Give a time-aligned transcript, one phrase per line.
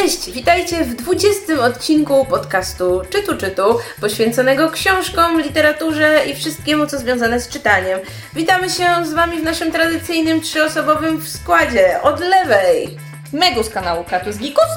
[0.00, 7.40] Cześć, witajcie w 20 odcinku podcastu Czytu Czytu, poświęconego książkom, literaturze i wszystkiemu, co związane
[7.40, 8.00] z czytaniem.
[8.34, 12.02] Witamy się z Wami w naszym tradycyjnym trzyosobowym składzie.
[12.02, 12.98] Od lewej
[13.32, 14.70] Megu z kanału Kratus Gikus,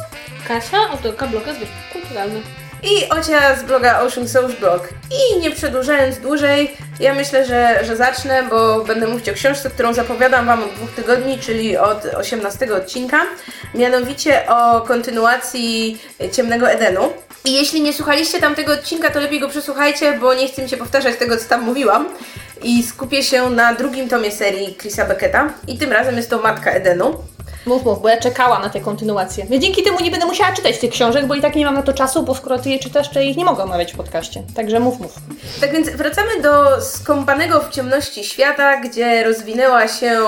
[0.48, 2.42] Kasia, autorka bloga Zwykły Kulturalny.
[2.84, 4.90] i Ocia z bloga Ocean Souls Blog.
[5.12, 9.94] I nie przedłużając dłużej, ja myślę, że, że zacznę, bo będę mówić o książce, którą
[9.94, 13.22] zapowiadam Wam od dwóch tygodni, czyli od 18 odcinka,
[13.73, 16.02] mianowicie o kontynuacji
[16.32, 17.14] Ciemnego Edenu.
[17.45, 20.78] I jeśli nie słuchaliście tamtego odcinka, to lepiej go przesłuchajcie, bo nie chcę mi się
[20.78, 22.06] powtarzać tego, co tam mówiłam.
[22.64, 25.54] I skupię się na drugim tomie serii Chrisa Becketa.
[25.68, 27.14] I tym razem jest to Matka Edenu.
[27.66, 29.46] Mów, mów, bo ja czekałam na tę kontynuację.
[29.50, 31.84] Ja dzięki temu nie będę musiała czytać tych książek, bo i tak nie mam na
[31.84, 34.44] to czasu, bo skoro ty je czytasz, to ich nie mogę omawiać w podcaście.
[34.56, 35.14] Także mów, mów.
[35.62, 40.20] Tak więc wracamy do skąpanego w ciemności świata, gdzie rozwinęła się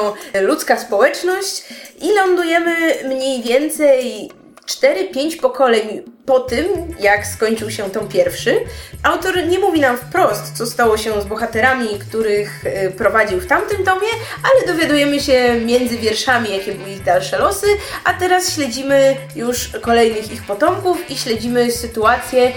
[0.41, 1.63] ludzka społeczność
[2.01, 2.75] i lądujemy
[3.05, 4.31] mniej więcej
[4.67, 6.65] 4-5 pokoleń po tym,
[6.99, 8.59] jak skończył się tom pierwszy.
[9.03, 13.85] Autor nie mówi nam wprost, co stało się z bohaterami, których y, prowadził w tamtym
[13.85, 14.07] tomie,
[14.43, 17.67] ale dowiadujemy się między wierszami, jakie były ich dalsze losy,
[18.03, 22.51] a teraz śledzimy już kolejnych ich potomków i śledzimy sytuację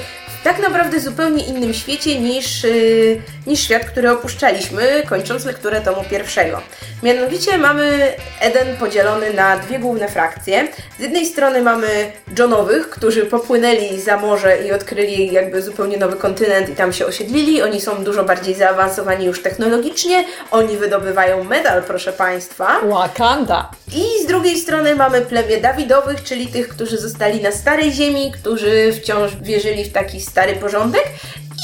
[0.47, 6.61] tak naprawdę zupełnie innym świecie niż, yy, niż świat, który opuszczaliśmy, kończąc lekturę tomu pierwszego.
[7.03, 10.69] Mianowicie mamy Eden podzielony na dwie główne frakcje.
[10.99, 16.69] Z jednej strony mamy Johnowych, którzy popłynęli za morze i odkryli jakby zupełnie nowy kontynent
[16.69, 17.63] i tam się osiedlili.
[17.63, 20.25] Oni są dużo bardziej zaawansowani już technologicznie.
[20.51, 22.81] Oni wydobywają medal, proszę Państwa.
[22.89, 23.71] Wakanda.
[23.95, 28.93] I z drugiej strony mamy plemię Dawidowych, czyli tych, którzy zostali na starej ziemi, którzy
[28.93, 31.05] wciąż wierzyli w taki stary porządek.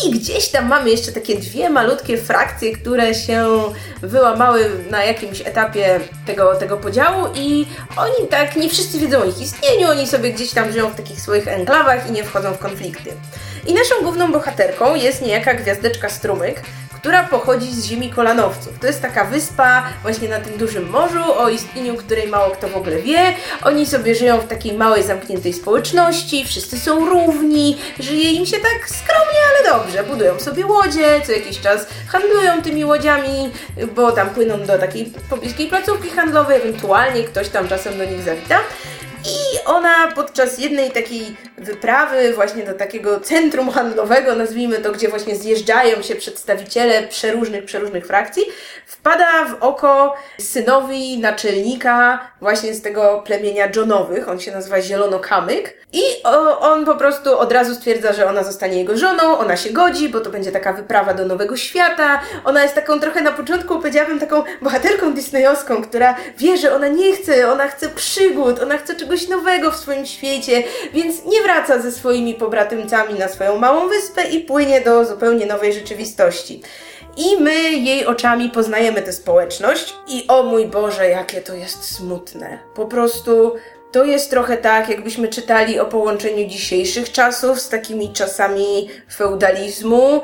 [0.06, 3.46] I gdzieś tam mamy jeszcze takie dwie malutkie frakcje, które się
[4.02, 9.40] wyłamały na jakimś etapie tego, tego podziału i oni tak, nie wszyscy wiedzą o ich
[9.40, 13.10] istnieniu, oni sobie gdzieś tam żyją w takich swoich enklawach i nie wchodzą w konflikty.
[13.66, 16.62] I naszą główną bohaterką jest niejaka gwiazdeczka Strumyk,
[17.02, 18.78] która pochodzi z ziemi kolanowców.
[18.78, 22.76] To jest taka wyspa właśnie na tym dużym morzu, o istnieniu której mało kto w
[22.76, 23.34] ogóle wie.
[23.62, 28.88] Oni sobie żyją w takiej małej, zamkniętej społeczności, wszyscy są równi, żyje im się tak
[28.88, 30.04] skromnie, ale dobrze.
[30.04, 33.50] Budują sobie łodzie, co jakiś czas handlują tymi łodziami,
[33.96, 38.58] bo tam płyną do takiej pobliskiej placówki handlowej, ewentualnie ktoś tam czasem do nich zawita.
[39.24, 45.36] I ona podczas jednej takiej wyprawy właśnie do takiego centrum handlowego, nazwijmy to, gdzie właśnie
[45.36, 48.42] zjeżdżają się przedstawiciele przeróżnych, przeróżnych frakcji,
[48.86, 56.02] wpada w oko synowi naczelnika właśnie z tego plemienia Johnowych, on się nazywa Zielonokamyk i
[56.60, 60.20] on po prostu od razu stwierdza, że ona zostanie jego żoną, ona się godzi, bo
[60.20, 64.42] to będzie taka wyprawa do nowego świata, ona jest taką trochę na początku, powiedziałabym, taką
[64.62, 69.70] bohaterką disneyowską, która wie, że ona nie chce, ona chce przygód, ona chce czegoś nowego
[69.70, 70.62] w swoim świecie,
[70.92, 75.72] więc nie wraca ze swoimi pobratymcami na swoją małą wyspę i płynie do zupełnie nowej
[75.72, 76.62] rzeczywistości.
[77.16, 82.58] I my jej oczami poznajemy tę społeczność i o mój Boże, jakie to jest smutne.
[82.74, 83.54] Po prostu
[83.92, 90.22] to jest trochę tak, jakbyśmy czytali o połączeniu dzisiejszych czasów z takimi czasami feudalizmu.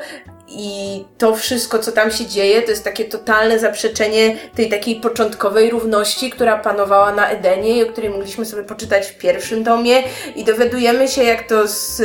[0.51, 5.69] I to wszystko, co tam się dzieje, to jest takie totalne zaprzeczenie tej takiej początkowej
[5.69, 10.03] równości, która panowała na Edenie i o której mogliśmy sobie poczytać w pierwszym tomie.
[10.35, 12.01] I dowiadujemy się, jak to z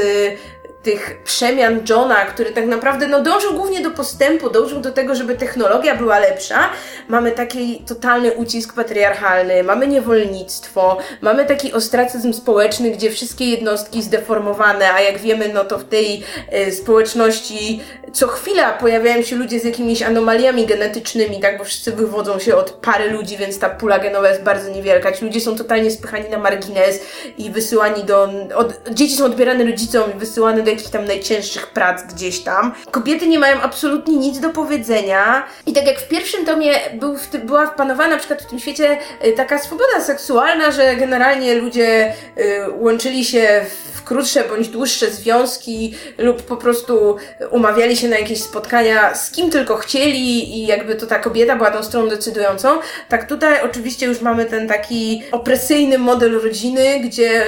[0.84, 5.34] tych przemian Johna, który tak naprawdę no, dążył głównie do postępu, dążył do tego, żeby
[5.34, 6.70] technologia była lepsza.
[7.08, 14.92] Mamy taki totalny ucisk patriarchalny, mamy niewolnictwo, mamy taki ostracyzm społeczny, gdzie wszystkie jednostki zdeformowane,
[14.92, 16.22] a jak wiemy, no to w tej
[16.68, 17.80] y, społeczności
[18.14, 22.70] co chwila pojawiają się ludzie z jakimiś anomaliami genetycznymi, tak, bo wszyscy wywodzą się od
[22.70, 25.12] pary ludzi, więc ta pula genowa jest bardzo niewielka.
[25.12, 27.00] Ci ludzie są totalnie spychani na margines
[27.38, 28.28] i wysyłani do...
[28.54, 32.72] Od, dzieci są odbierane rodzicom i wysyłane do jakichś tam najcięższych prac gdzieś tam.
[32.90, 37.30] Kobiety nie mają absolutnie nic do powiedzenia i tak jak w pierwszym tomie był w
[37.38, 42.70] była wpanowana na przykład w tym świecie y, taka swoboda seksualna, że generalnie ludzie y,
[42.78, 47.16] łączyli się w krótsze bądź dłuższe związki lub po prostu
[47.50, 51.70] umawiali się na jakieś spotkania z kim tylko chcieli i jakby to ta kobieta była
[51.70, 52.78] tą stroną decydującą.
[53.08, 57.44] Tak tutaj oczywiście już mamy ten taki opresyjny model rodziny, gdzie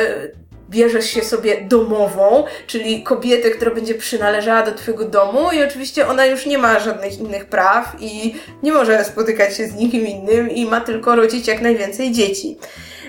[0.76, 6.26] bierzesz się sobie domową, czyli kobietę, która będzie przynależała do Twojego domu i oczywiście ona
[6.26, 10.66] już nie ma żadnych innych praw i nie może spotykać się z nikim innym i
[10.66, 12.58] ma tylko rodzić jak najwięcej dzieci.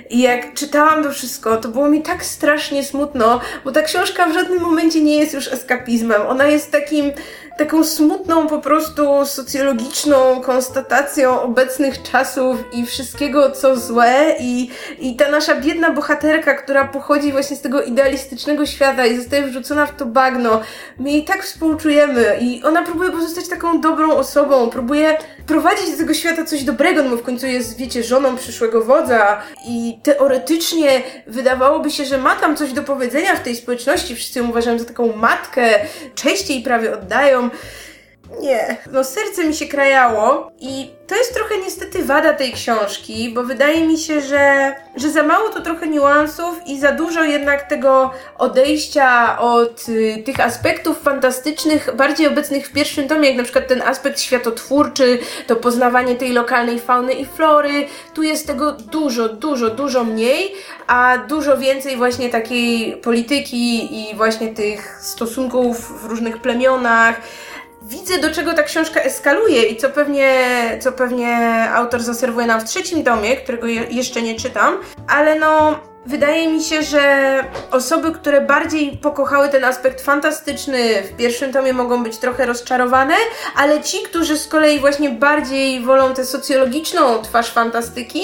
[0.09, 4.33] I jak czytałam to wszystko, to było mi tak strasznie smutno, bo ta książka w
[4.33, 6.21] żadnym momencie nie jest już eskapizmem.
[6.27, 7.11] Ona jest takim,
[7.57, 14.35] taką smutną po prostu socjologiczną konstatacją obecnych czasów i wszystkiego co złe.
[14.39, 14.69] I,
[14.99, 19.85] i ta nasza biedna bohaterka, która pochodzi właśnie z tego idealistycznego świata i zostaje wrzucona
[19.85, 20.61] w to bagno,
[20.99, 22.37] my jej tak współczujemy.
[22.41, 25.17] I ona próbuje pozostać taką dobrą osobą, próbuje
[25.47, 29.41] prowadzić do tego świata coś dobrego, no bo w końcu jest, wiecie, żoną przyszłego wodza.
[29.67, 34.49] I teoretycznie wydawałoby się, że ma tam coś do powiedzenia w tej społeczności, wszyscy ją
[34.49, 35.69] uważają za taką matkę,
[36.15, 37.46] cześć jej prawie oddają.
[37.49, 37.86] from
[38.41, 43.43] Nie, no serce mi się krajało i to jest trochę niestety wada tej książki, bo
[43.43, 48.11] wydaje mi się, że, że za mało to trochę niuansów i za dużo jednak tego
[48.37, 53.81] odejścia od y, tych aspektów fantastycznych, bardziej obecnych w pierwszym tomie, jak na przykład ten
[53.81, 57.87] aspekt światotwórczy, to poznawanie tej lokalnej fauny i flory.
[58.13, 60.53] Tu jest tego dużo, dużo, dużo mniej,
[60.87, 67.21] a dużo więcej właśnie takiej polityki i właśnie tych stosunków w różnych plemionach
[67.87, 70.33] widzę, do czego ta książka eskaluje i co pewnie,
[70.79, 71.37] co pewnie
[71.73, 75.79] autor zaserwuje nam w trzecim tomie, którego je, jeszcze nie czytam, ale no.
[76.05, 82.03] Wydaje mi się, że osoby, które bardziej pokochały ten aspekt fantastyczny w pierwszym tomie mogą
[82.03, 83.13] być trochę rozczarowane,
[83.55, 88.21] ale ci, którzy z kolei właśnie bardziej wolą tę socjologiczną twarz fantastyki,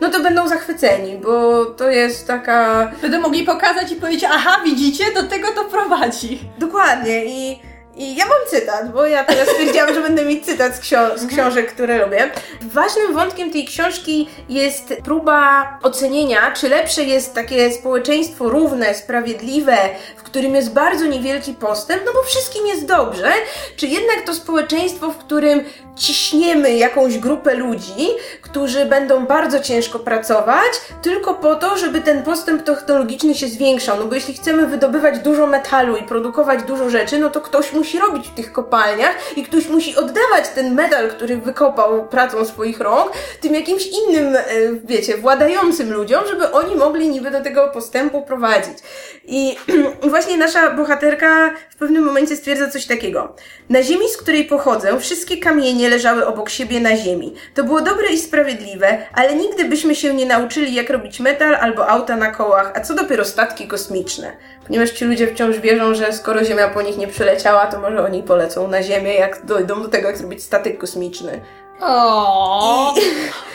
[0.00, 2.90] no to będą zachwyceni, bo to jest taka...
[3.02, 6.40] Będą mogli pokazać i powiedzieć, aha, widzicie, do tego to prowadzi.
[6.58, 10.80] Dokładnie i i ja mam cytat, bo ja teraz stwierdziłam, że będę mieć cytat z,
[10.80, 12.30] ksio- z książek, które lubię.
[12.62, 19.76] Ważnym wątkiem tej książki jest próba ocenienia, czy lepsze jest takie społeczeństwo równe, sprawiedliwe,
[20.16, 23.32] w którym jest bardzo niewielki postęp, no bo wszystkim jest dobrze,
[23.76, 25.64] czy jednak to społeczeństwo, w którym
[25.96, 28.08] ciśniemy jakąś grupę ludzi,
[28.42, 30.72] którzy będą bardzo ciężko pracować,
[31.02, 33.98] tylko po to, żeby ten postęp technologiczny się zwiększał.
[33.98, 37.98] No bo jeśli chcemy wydobywać dużo metalu i produkować dużo rzeczy, no to ktoś musi
[37.98, 43.12] robić w tych kopalniach i ktoś musi oddawać ten metal, który wykopał pracą swoich rąk,
[43.40, 44.42] tym jakimś innym, e,
[44.84, 48.78] wiecie, władającym ludziom, żeby oni mogli niby do tego postępu prowadzić.
[49.24, 49.56] I
[50.10, 53.34] właśnie nasza bohaterka w pewnym momencie stwierdza coś takiego.
[53.68, 57.34] Na ziemi, z której pochodzę, wszystkie kamienie leżały obok siebie na ziemi.
[57.54, 61.88] To było dobre i sprawiedliwe, ale nigdy byśmy się nie nauczyli, jak robić metal albo
[61.88, 64.32] auta na kołach, a co dopiero statki kosmiczne.
[64.66, 68.22] Ponieważ ci ludzie wciąż wierzą, że skoro Ziemia po nich nie przyleciała, to może oni
[68.22, 71.40] polecą na Ziemię, jak dojdą do tego, jak zrobić statek kosmiczny.
[71.80, 72.94] O.
[72.98, 73.49] I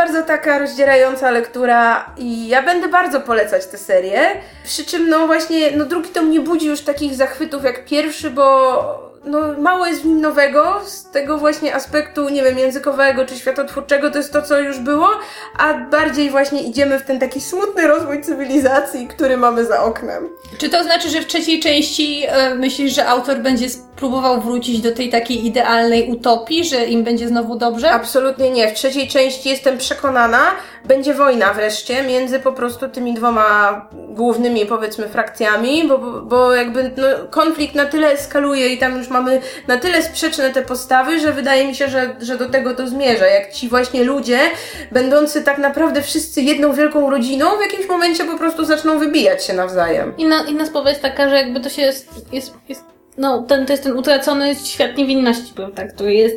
[0.00, 4.20] bardzo taka rozdzierająca lektura i ja będę bardzo polecać tę serię.
[4.64, 9.09] Przy czym no właśnie, no drugi tom nie budzi już takich zachwytów jak pierwszy, bo
[9.24, 14.10] no, mało jest w nim nowego z tego właśnie aspektu, nie wiem, językowego czy światotwórczego,
[14.10, 15.08] to jest to, co już było,
[15.58, 20.28] a bardziej właśnie idziemy w ten taki smutny rozwój cywilizacji, który mamy za oknem.
[20.58, 24.92] Czy to znaczy, że w trzeciej części e, myślisz, że autor będzie próbował wrócić do
[24.92, 27.90] tej takiej idealnej utopii, że im będzie znowu dobrze?
[27.90, 28.68] Absolutnie nie.
[28.68, 30.40] W trzeciej części jestem przekonana,
[30.84, 37.06] będzie wojna wreszcie między po prostu tymi dwoma głównymi, powiedzmy, frakcjami, bo, bo jakby no,
[37.30, 41.68] konflikt na tyle eskaluje i tam już mamy na tyle sprzeczne te postawy, że wydaje
[41.68, 43.26] mi się, że, że do tego to zmierza.
[43.26, 44.38] Jak ci właśnie ludzie,
[44.92, 49.52] będący tak naprawdę wszyscy jedną wielką rodziną, w jakimś momencie po prostu zaczną wybijać się
[49.52, 50.14] nawzajem.
[50.18, 53.82] Inna, inna jest taka, że jakby to się jest, jest, jest no, ten, to jest
[53.82, 56.36] ten utracony świat niewinności, prawda, który jest,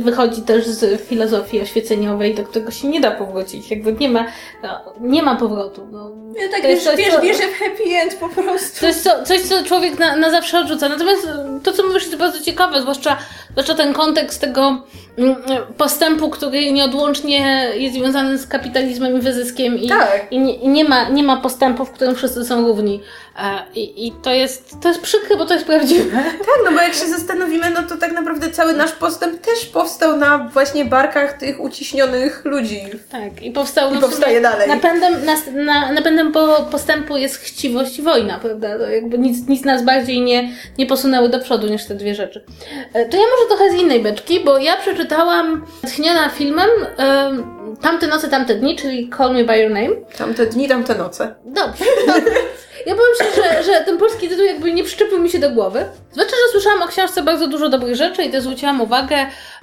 [0.00, 3.70] wychodzi też z filozofii oświeceniowej, do którego się nie da powrócić.
[3.70, 4.26] Jakby nie ma,
[4.62, 5.88] no, nie ma powrotu.
[5.92, 6.10] No,
[6.40, 8.80] ja tak wiesz, wiesz, co, wierzę w happy end po prostu.
[8.80, 10.88] To jest co, coś, co człowiek na, na zawsze odrzuca.
[10.88, 11.28] Natomiast
[11.62, 13.18] to, co mówisz, jest bardzo ciekawe, zwłaszcza,
[13.56, 14.82] zwłaszcza ten kontekst tego
[15.18, 15.36] mm,
[15.76, 20.26] postępu, który nieodłącznie jest związany z kapitalizmem i wyzyskiem i, tak.
[20.30, 23.00] i, nie, i nie, ma, nie ma postępu, w którym wszyscy są równi.
[23.74, 26.22] I, I to jest, to jest przykre, bo to jest prawdziwe.
[26.46, 30.16] Tak, no bo jak się zastanowimy, no to tak naprawdę cały nasz postęp też powstał
[30.16, 32.80] na właśnie barkach tych uciśnionych ludzi.
[33.10, 33.94] Tak, i powstał...
[33.94, 34.68] I powstaje dalej.
[34.68, 38.78] Napędem, na, na, napędem po postępu jest chciwość i wojna, prawda?
[38.78, 42.44] To jakby nic, nic nas bardziej nie, nie posunęły do przodu niż te dwie rzeczy.
[42.94, 48.06] E, to ja może trochę z innej beczki, bo ja przeczytałam tchniona filmem y, Tamte
[48.06, 49.96] noce, tamte dni, czyli Call Me By Your Name.
[50.18, 51.34] Tamte dni, tamte noce.
[51.44, 52.30] Dobrze, dobrze.
[52.86, 55.84] Ja powiem szczerze, że, że ten polski tytuł jakby nie przyczepił mi się do głowy.
[56.12, 59.16] Zwłaszcza, że słyszałam o książce bardzo dużo dobrych rzeczy i też zwróciłam uwagę,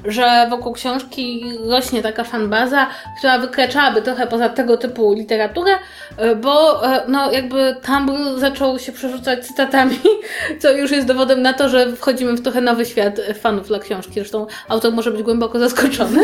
[0.06, 2.88] że wokół książki rośnie taka fanbaza,
[3.18, 5.72] która wykraczałaby trochę poza tego typu literaturę,
[6.18, 10.00] e, bo e, no jakby Tumblr zaczął się przerzucać cytatami,
[10.62, 14.13] co już jest dowodem na to, że wchodzimy w trochę nowy świat fanów dla książki.
[14.13, 16.20] Zresztą autor może być głęboko zaskoczony.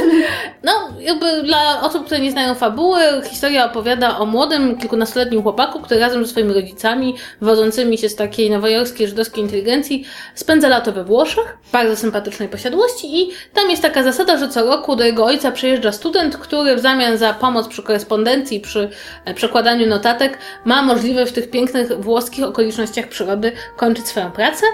[0.63, 5.99] No jakby dla osób, które nie znają fabuły, historia opowiada o młodym, kilkunastoletnim chłopaku, który
[5.99, 10.05] razem ze swoimi rodzicami osobnikami wodzącymi się z takiej nowojorskiej żydowskiej inteligencji
[10.35, 14.95] spędza lato we Włoszech, bardzo sympatycznej posiadłości i tam jest taka zasada, że co roku
[14.95, 18.89] do jego ojca przyjeżdża student, który w zamian za pomoc przy korespondencji, przy
[19.25, 24.65] e, przekładaniu notatek ma możliwe w tych pięknych włoskich okolicznościach przyrody kończyć swoją pracę.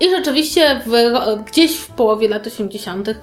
[0.00, 0.92] I rzeczywiście w,
[1.44, 3.14] gdzieś w połowie lat 80., e,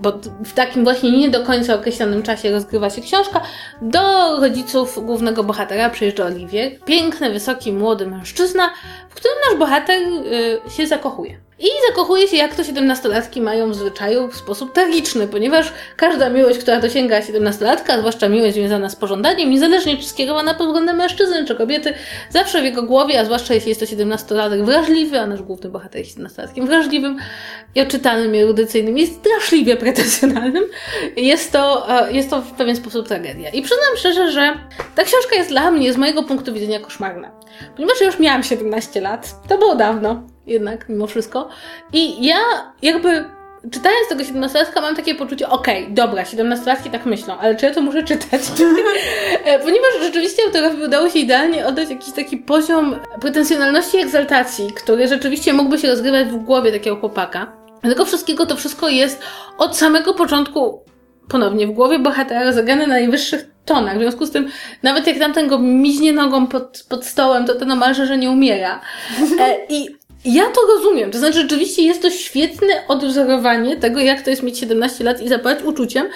[0.00, 0.12] bo
[0.44, 3.40] w takim właśnie nie do końca określonym czasie rozgrywa się książka,
[3.82, 6.80] do rodziców głównego bohatera przyjeżdża Oliwier.
[6.84, 8.70] Piękny, wysoki, młody mężczyzna,
[9.08, 10.02] w którym nasz bohater
[10.66, 11.47] e, się zakochuje.
[11.60, 16.58] I zakochuje się, jak to siedemnastolatki mają w zwyczaju w sposób tragiczny, ponieważ każda miłość,
[16.58, 21.54] która dosięga siedemnastolatka, zwłaszcza miłość związana z pożądaniem, niezależnie czy skierowana pod względem mężczyzny czy
[21.54, 21.94] kobiety,
[22.30, 25.98] zawsze w jego głowie, a zwłaszcza jeśli jest to siedemnastolatek wrażliwy, a nasz główny bohater
[25.98, 27.16] jest siedemnastolatkiem wrażliwym
[27.74, 30.64] i oczytanym i erudycyjnym, jest straszliwie pretensjonalnym,
[31.16, 33.50] jest to, e, jest to w pewien sposób tragedia.
[33.50, 34.54] I przyznam szczerze, że
[34.94, 37.30] ta książka jest dla mnie, z mojego punktu widzenia, koszmarna.
[37.76, 41.48] Ponieważ ja już miałam 17 lat, to było dawno jednak, mimo wszystko.
[41.92, 42.36] I ja
[42.82, 43.24] jakby
[43.70, 47.74] czytając tego 17-latka mam takie poczucie, okej, okay, dobra, 17-latki tak myślą, ale czy ja
[47.74, 48.42] to muszę czytać?
[49.44, 55.08] E, ponieważ rzeczywiście autorowi udało się idealnie oddać jakiś taki poziom pretensjonalności i egzaltacji, który
[55.08, 57.52] rzeczywiście mógłby się rozgrywać w głowie takiego chłopaka.
[57.82, 59.22] Tego wszystkiego to wszystko jest
[59.58, 60.82] od samego początku
[61.28, 63.96] ponownie w głowie bohatera zagrane na najwyższych tonach.
[63.96, 64.48] W związku z tym,
[64.82, 68.80] nawet jak tamten go miźnie nogą pod, pod stołem, to to normalnie, że nie umiera.
[69.40, 71.10] E, I ja to rozumiem.
[71.10, 75.28] To znaczy, rzeczywiście jest to świetne odwzorowanie tego, jak to jest mieć 17 lat i
[75.28, 76.06] zapaść uczuciem.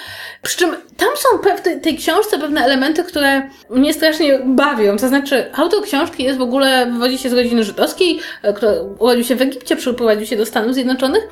[0.41, 4.97] Przy czym tam są tej, tej książce pewne elementy, które mnie strasznie bawią.
[4.97, 9.23] To znaczy, autor książki jest w ogóle, wywodzi się z rodziny żydowskiej, e, która urodził
[9.23, 11.23] się w Egipcie, przyprowadził się do Stanów Zjednoczonych.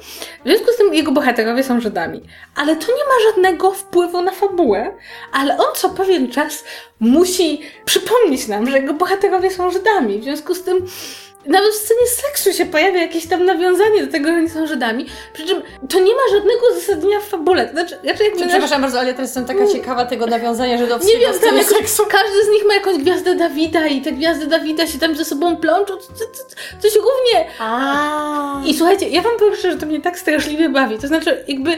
[0.46, 2.22] W związku z tym jego bohaterowie są Żydami.
[2.56, 4.92] Ale to nie ma żadnego wpływu na fabułę,
[5.34, 6.63] ale on co pewien czas
[7.00, 10.20] musi przypomnieć nam, że jego bohaterowie są Żydami.
[10.20, 10.88] W związku z tym
[11.46, 15.06] nawet w scenie seksu się pojawia jakieś tam nawiązanie do tego, że oni są Żydami.
[15.34, 17.66] Przy czym to nie ma żadnego uzasadnienia w fabule.
[17.66, 19.72] To znaczy, raczej jakby Przepraszam bardzo, ale ja teraz jestem taka mm.
[19.72, 22.04] ciekawa tego nawiązania żydowskiego nie wiem, tam jakoś, seksu.
[22.10, 25.58] Każdy z nich ma jakąś gwiazdę Dawida i te gwiazdy Dawida się tam ze sobą
[25.58, 25.94] plączą.
[26.80, 27.46] Coś równie...
[27.60, 28.62] A.
[28.66, 30.98] I słuchajcie, ja wam powiem że to mnie tak straszliwie bawi.
[30.98, 31.78] To znaczy, jakby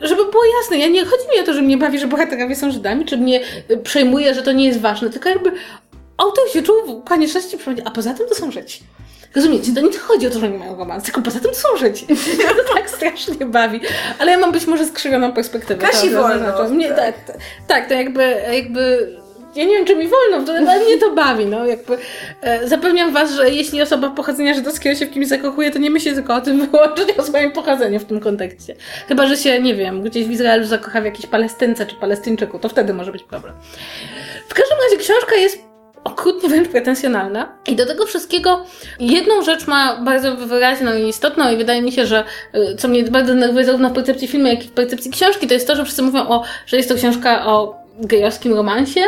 [0.00, 2.70] żeby było jasne, ja nie chodzi mi o to, że mnie bawi, że bohaterowie są
[2.70, 3.40] Żydami, czy mnie
[3.82, 5.52] przejmuje, że to nie jest ważne, tylko jakby
[6.20, 8.80] autor się czuł w konieczności przypomnieć, a poza tym to są Żydzi.
[9.36, 12.06] Rozumiecie, to nie chodzi o to, że nie mają romans, tylko poza tym są Żydzi.
[12.68, 13.80] To tak strasznie bawi.
[14.18, 15.86] Ale ja mam być może skrzywioną perspektywę.
[15.86, 16.52] Kasi to, wolno.
[16.52, 17.36] To, mnie, tak, tak,
[17.66, 19.16] tak, to jakby, jakby
[19.54, 21.98] ja nie wiem, czy mi wolno, ale mnie to bawi, no jakby
[22.40, 26.14] e, zapewniam was, że jeśli osoba pochodzenia żydowskiego się w kimś zakochuje, to nie myśli
[26.14, 28.74] tylko o tym wyłącznie o swoim pochodzeniu w tym kontekście.
[29.08, 32.68] Chyba, że się, nie wiem, gdzieś w Izraelu zakocha w jakiejś Palestynce czy Palestyńczyku, to
[32.68, 33.54] wtedy może być problem.
[34.48, 35.69] W każdym razie książka jest
[36.04, 37.48] okrutnie wręcz pretensjonalna.
[37.66, 38.64] I do tego wszystkiego
[39.00, 43.02] jedną rzecz ma bardzo wyraźną i istotną i wydaje mi się, że y, co mnie
[43.02, 45.84] bardzo denerwuje zarówno w percepcji filmu, jak i w percepcji książki, to jest to, że
[45.84, 49.00] wszyscy mówią o, że jest to książka o gejowskim romansie.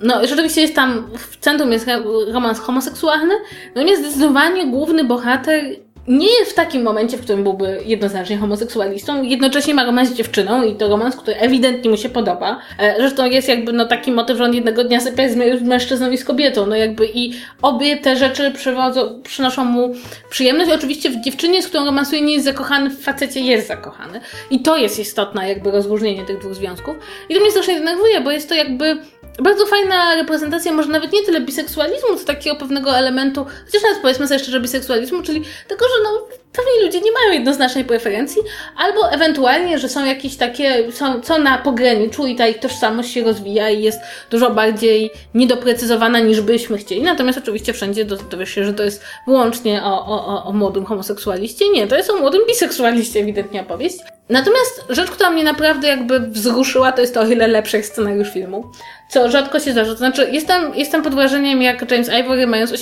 [0.00, 1.86] No, rzeczywiście jest tam, w centrum jest
[2.32, 3.34] romans homoseksualny,
[3.74, 5.64] no nie zdecydowanie główny bohater
[6.08, 10.62] nie jest w takim momencie, w którym byłby jednoznacznie homoseksualistą, jednocześnie ma romans z dziewczyną
[10.62, 12.60] i to romans, który ewidentnie mu się podoba.
[12.78, 16.18] E, zresztą jest jakby no taki motyw, że on jednego dnia sypia z mężczyzną i
[16.18, 17.32] z kobietą, no jakby i
[17.62, 19.94] obie te rzeczy przywodzą, przynoszą mu
[20.30, 20.70] przyjemność.
[20.70, 24.20] Oczywiście w dziewczynie, z którą romansuje nie jest zakochany, w facecie jest zakochany.
[24.50, 26.96] I to jest istotne jakby rozróżnienie tych dwóch związków.
[27.28, 28.96] I to mnie strasznie denerwuje, bo jest to jakby
[29.42, 34.28] bardzo fajna reprezentacja, może nawet nie tyle biseksualizmu, co takiego pewnego elementu, chociaż nawet powiedzmy
[34.28, 38.42] sobie szczerze biseksualizmu, czyli tego, że no, pewni ludzie nie mają jednoznacznej preferencji,
[38.76, 43.24] albo ewentualnie, że są jakieś takie, są, co na pograniczu i ta ich tożsamość się
[43.24, 47.02] rozwija i jest dużo bardziej niedoprecyzowana niż byśmy chcieli.
[47.02, 51.70] Natomiast oczywiście wszędzie dowiesz się, że to jest wyłącznie o, o, o młodym homoseksualiście.
[51.70, 53.96] Nie, to jest o młodym biseksualiście ewidentnie opowieść.
[54.28, 58.70] Natomiast rzecz, która mnie naprawdę jakby wzruszyła, to jest to o ile lepszy scenariusz filmu,
[59.10, 59.92] co rzadko się zdarza.
[59.92, 62.72] To znaczy, jestem, jestem pod wrażeniem, jak James Ivory, mając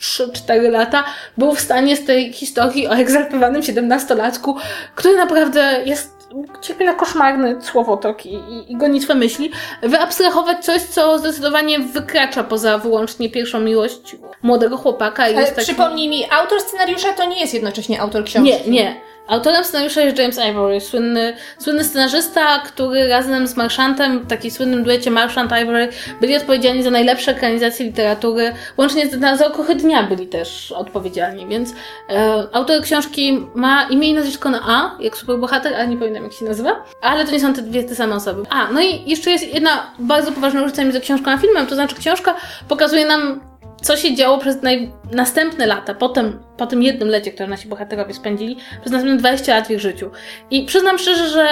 [0.00, 1.04] 83-4 lata,
[1.38, 4.54] był w stanie z tej historii o egzaltowanym 17-latku,
[4.94, 6.16] który naprawdę jest
[6.60, 9.50] cierpi na koszmarny słowotok i, i, i gonitwę myśli,
[9.82, 15.28] wyabstrahować coś, co zdecydowanie wykracza poza wyłącznie pierwszą miłość młodego chłopaka.
[15.28, 15.60] I Ale taki...
[15.60, 18.50] przypomnij mi, autor scenariusza to nie jest jednocześnie autor książki.
[18.50, 19.00] Nie, nie.
[19.28, 24.84] Autorem scenariusza jest James Ivory, słynny, słynny scenarzysta, który razem z Marshantem, w takiej słynnym
[24.84, 25.88] duecie Marshant-Ivory,
[26.20, 31.72] byli odpowiedzialni za najlepsze ekranizacje literatury, łącznie z, na Zaokruchy Dnia byli też odpowiedzialni, więc
[32.10, 36.32] e, autor książki ma imię i nazwisko na A, jak superbohater, ale nie pamiętam jak
[36.32, 38.42] się nazywa, ale to nie są te dwie te same osoby.
[38.50, 41.96] A, no i jeszcze jest jedna bardzo poważna różnica między książką a filmem, to znaczy
[41.96, 42.34] książka
[42.68, 43.40] pokazuje nam
[43.86, 44.92] co się działo przez naj...
[45.12, 49.66] następne lata, potem, po tym jednym lecie, które nasi bohaterowie spędzili, przez następne 20 lat
[49.66, 50.10] w ich życiu.
[50.50, 51.48] I przyznam szczerze, że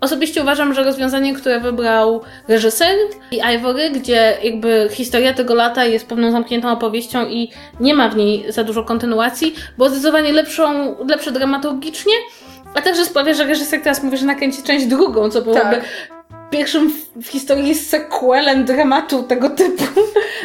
[0.00, 2.96] Osobiście uważam, że rozwiązanie, które wybrał reżyser
[3.30, 7.50] i Ivory, gdzie jakby historia tego lata jest pewną zamkniętą opowieścią i
[7.80, 12.12] nie ma w niej za dużo kontynuacji, było zdecydowanie lepszą, lepsze dramaturgicznie,
[12.74, 15.84] a także sprawia, że reżyser teraz mówi, że nakręci część drugą, co byłoby Tak.
[16.50, 19.84] Pierwszym w- historii sequelem dramatu tego typu.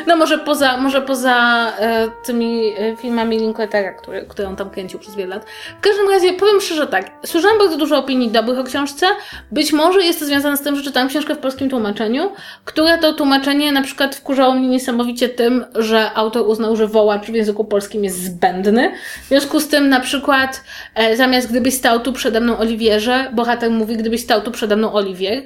[0.07, 1.33] No może poza, może poza
[1.79, 5.45] e, tymi e, filmami Linklatera, które, które on tam kręcił przez wiele lat.
[5.79, 9.05] W każdym razie powiem szczerze tak, słyszałam bardzo dużo opinii dobrych o książce.
[9.51, 12.31] Być może jest to związane z tym, że czytałam książkę w polskim tłumaczeniu,
[12.65, 17.33] które to tłumaczenie na przykład wkurzało mnie niesamowicie tym, że autor uznał, że wołacz w
[17.33, 18.91] języku polskim jest zbędny.
[19.25, 20.63] W związku z tym na przykład
[20.95, 24.93] e, zamiast gdybyś stał tu przede mną Oliwierze, bohater mówi gdybyś stał tu przede mną
[24.93, 25.43] Oliwier.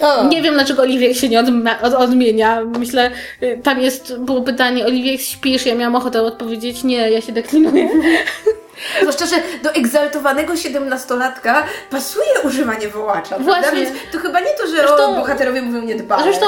[0.00, 0.24] O.
[0.24, 2.60] Nie wiem, dlaczego Oliwier się nie odma- od, odmienia.
[2.78, 3.10] Myślę,
[3.42, 5.66] y, tam jest, było pytanie, Oliwier, śpisz?
[5.66, 7.88] Ja miałam ochotę odpowiedzieć, nie, ja się deklinuję.
[9.00, 13.44] Zwłaszcza, że do egzaltowanego siedemnastolatka pasuje używanie wołacza, prawda?
[13.60, 13.80] Właśnie.
[13.80, 16.22] Więc to chyba nie to, że Zresztą- o, bohaterowie mówią niedbale.
[16.22, 16.46] Zresztą,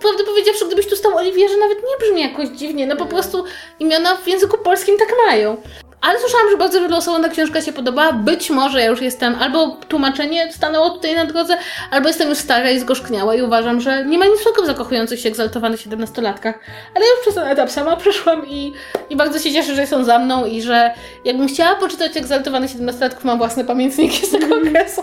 [0.00, 3.44] prawdę powiedziawszy, gdybyś tu stał Oliwierze, nawet nie brzmi jakoś dziwnie, no po prostu
[3.80, 5.56] imiona w języku polskim tak mają.
[6.02, 8.12] Ale słyszałam, że bardzo wielu osobom ta książka się podobała.
[8.12, 11.56] Być może ja już jestem, albo tłumaczenie stanęło tutaj na drodze,
[11.90, 15.20] albo jestem już stara i zgorzkniała i uważam, że nie ma nic złego w zakochujących
[15.20, 16.58] się egzaltowanych siedemnastolatkach.
[16.94, 18.72] Ale już przez ten etap sama przeszłam i,
[19.10, 20.90] i bardzo się cieszę, że są za mną i że
[21.24, 25.02] jakbym chciała poczytać egzaltowanych siedemnastolatków, mam własne pamiętniki z tego okresu.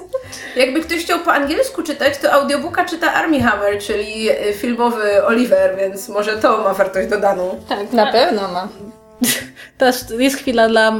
[0.56, 5.76] Jakby ktoś chciał po angielsku czytać, to audiobooka czyta Armie Hammer, czyli y, filmowy Oliver,
[5.78, 7.60] więc może to ma wartość dodaną.
[7.70, 8.68] Tak, Na pewno ma.
[9.80, 10.94] Teraz jest chwila dla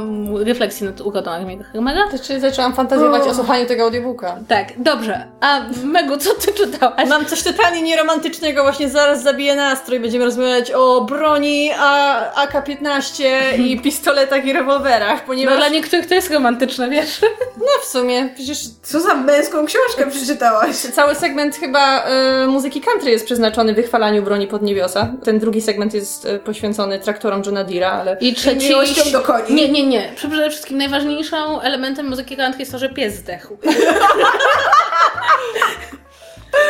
[0.44, 2.08] refleksji nad ugodą Armiego Hermera.
[2.10, 4.36] Znaczy zaczęłam fantazjować o słuchaniu tego audiobooka.
[4.48, 5.24] Tak, dobrze.
[5.40, 7.08] A Megu, co ty czytałaś?
[7.08, 10.00] Mam coś totalnie nieromantycznego, właśnie zaraz zabiję nastrój.
[10.00, 13.24] Będziemy rozmawiać o broni A- AK-15
[13.58, 15.56] i pistoletach i rewolwerach, No ponieważ...
[15.56, 17.20] dla niektórych to jest romantyczne, wiesz?
[17.58, 20.76] No w sumie, przecież Co za męską książkę przeczytałaś?
[21.00, 22.04] cały segment chyba
[22.44, 25.12] y, muzyki country jest przeznaczony wychwalaniu broni pod niebiosa.
[25.24, 28.16] Ten drugi segment jest y, poświęcony traktorom Johna Deera, ale...
[28.20, 28.69] I trzeci...
[28.70, 29.54] miłością do koni.
[29.54, 30.12] Nie, nie, nie.
[30.16, 33.58] Przede wszystkim najważniejszą elementem muzyki country jest to, że pies zdechł.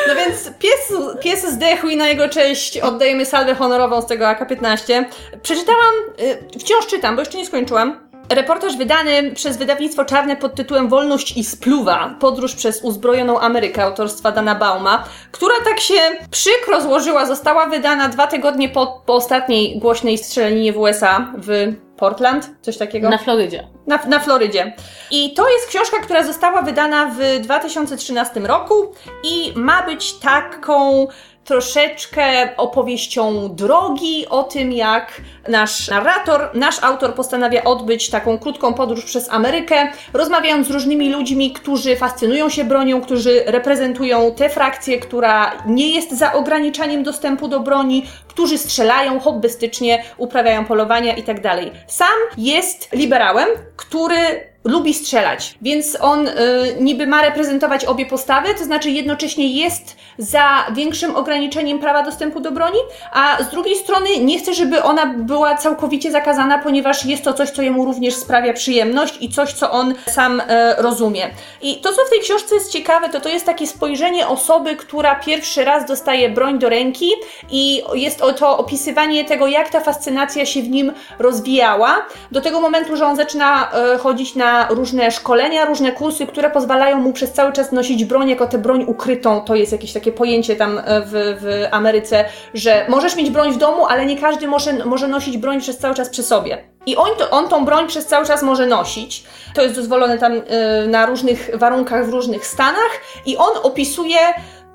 [0.08, 5.04] No więc pies, pies zdechł i na jego cześć oddajemy salwę honorową z tego AK-15.
[5.42, 8.09] Przeczytałam, y, wciąż czytam, bo jeszcze nie skończyłam.
[8.30, 12.14] Reportaż wydany przez wydawnictwo czarne pod tytułem Wolność i spluwa.
[12.20, 15.94] Podróż przez uzbrojoną Amerykę autorstwa Dana Bauma, która tak się
[16.30, 22.50] przykro złożyła, została wydana dwa tygodnie po, po ostatniej głośnej strzelaninie w USA w Portland,
[22.62, 23.08] coś takiego.
[23.08, 23.68] Na Florydzie.
[23.86, 24.76] Na, na Florydzie.
[25.10, 31.06] I to jest książka, która została wydana w 2013 roku i ma być taką
[31.44, 39.04] troszeczkę opowieścią drogi o tym, jak nasz narrator, nasz autor postanawia odbyć taką krótką podróż
[39.04, 45.52] przez Amerykę, rozmawiając z różnymi ludźmi, którzy fascynują się bronią, którzy reprezentują tę frakcję, która
[45.66, 51.40] nie jest za ograniczaniem dostępu do broni, którzy strzelają hobbystycznie, uprawiają polowania i tak.
[51.86, 52.06] Sam
[52.38, 56.32] jest liberałem, który lubi strzelać, więc on y,
[56.80, 62.52] niby ma reprezentować obie postawy, to znaczy jednocześnie jest za większym ograniczeniem prawa dostępu do
[62.52, 62.78] broni,
[63.12, 67.50] a z drugiej strony nie chce, żeby ona była całkowicie zakazana, ponieważ jest to coś,
[67.50, 71.30] co jemu również sprawia przyjemność i coś, co on sam e, rozumie.
[71.62, 75.14] I to, co w tej książce jest ciekawe, to to jest takie spojrzenie osoby, która
[75.14, 77.10] pierwszy raz dostaje broń do ręki
[77.50, 82.96] i jest to opisywanie tego, jak ta fascynacja się w nim rozwijała, do tego momentu,
[82.96, 87.52] że on zaczyna e, chodzić na różne szkolenia, różne kursy, które pozwalają mu przez cały
[87.52, 89.40] czas nosić broń jako tę broń ukrytą.
[89.40, 93.56] To jest jakieś takie pojęcie tam e, w, w Ameryce, że możesz mieć broń w
[93.56, 96.64] domu, ale nie każdy może, może nosić broń przez cały czas przy sobie.
[96.86, 99.24] I on, to, on tą broń przez cały czas może nosić.
[99.54, 104.18] To jest dozwolone tam e, na różnych warunkach w różnych stanach i on opisuje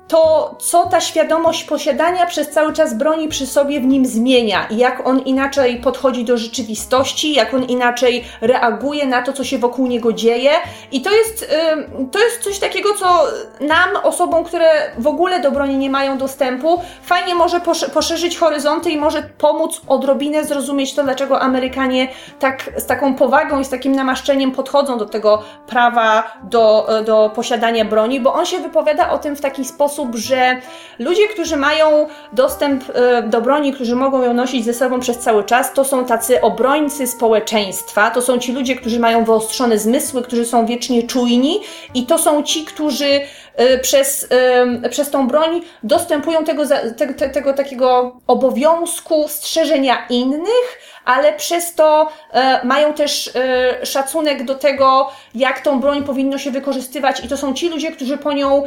[0.08, 4.76] to, co ta świadomość posiadania przez cały czas broni przy sobie w nim zmienia i
[4.76, 9.86] jak on inaczej podchodzi do rzeczywistości, jak on inaczej reaguje na to, co się wokół
[9.86, 10.50] niego dzieje.
[10.92, 11.54] I to jest,
[12.12, 13.24] to jest coś takiego, co
[13.60, 18.90] nam, osobom, które w ogóle do broni nie mają dostępu, fajnie może posz- poszerzyć horyzonty
[18.90, 23.92] i może pomóc odrobinę zrozumieć to, dlaczego Amerykanie tak z taką powagą i z takim
[23.92, 29.36] namaszczeniem podchodzą do tego prawa do, do posiadania broni, bo on się wypowiada o tym
[29.36, 30.60] w taki sposób, sposób, że
[30.98, 35.44] ludzie, którzy mają dostęp e, do broni, którzy mogą ją nosić ze sobą przez cały
[35.44, 40.44] czas, to są tacy obrońcy społeczeństwa, to są ci ludzie, którzy mają wyostrzone zmysły, którzy
[40.44, 41.60] są wiecznie czujni
[41.94, 43.20] i to są ci, którzy
[43.54, 44.26] e, przez,
[44.84, 46.62] e, przez tą broń dostępują tego,
[46.96, 52.08] tego, tego takiego obowiązku strzeżenia innych, ale przez to
[52.64, 53.30] mają też
[53.82, 57.24] szacunek do tego, jak tą broń powinno się wykorzystywać.
[57.24, 58.62] I to są ci ludzie, którzy po nią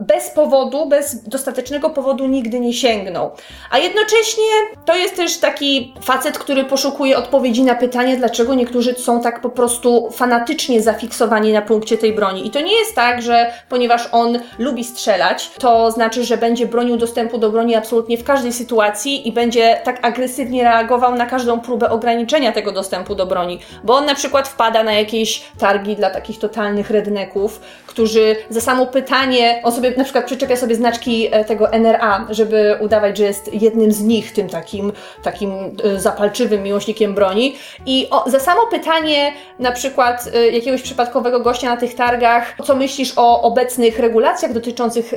[0.00, 3.30] bez powodu, bez dostatecznego powodu nigdy nie sięgną.
[3.70, 4.44] A jednocześnie
[4.84, 9.50] to jest też taki facet, który poszukuje odpowiedzi na pytanie, dlaczego niektórzy są tak po
[9.50, 12.46] prostu fanatycznie zafiksowani na punkcie tej broni.
[12.46, 16.96] I to nie jest tak, że ponieważ on lubi strzelać, to znaczy, że będzie bronił
[16.96, 21.90] dostępu do broni absolutnie w każdej sytuacji i będzie tak agresywnie reagował na każdą próbę
[21.90, 23.58] ograniczenia tego dostępu do broni.
[23.84, 28.86] Bo on na przykład wpada na jakieś targi dla takich totalnych redneków, którzy za samo
[28.86, 33.24] pytanie pytanie, on sobie na przykład przyczepia sobie znaczki e, tego NRA, żeby udawać, że
[33.24, 35.50] jest jednym z nich, tym takim, takim
[35.84, 37.54] e, zapalczywym miłośnikiem broni.
[37.86, 42.76] I o, za samo pytanie na przykład e, jakiegoś przypadkowego gościa na tych targach, co
[42.76, 45.14] myślisz o obecnych regulacjach dotyczących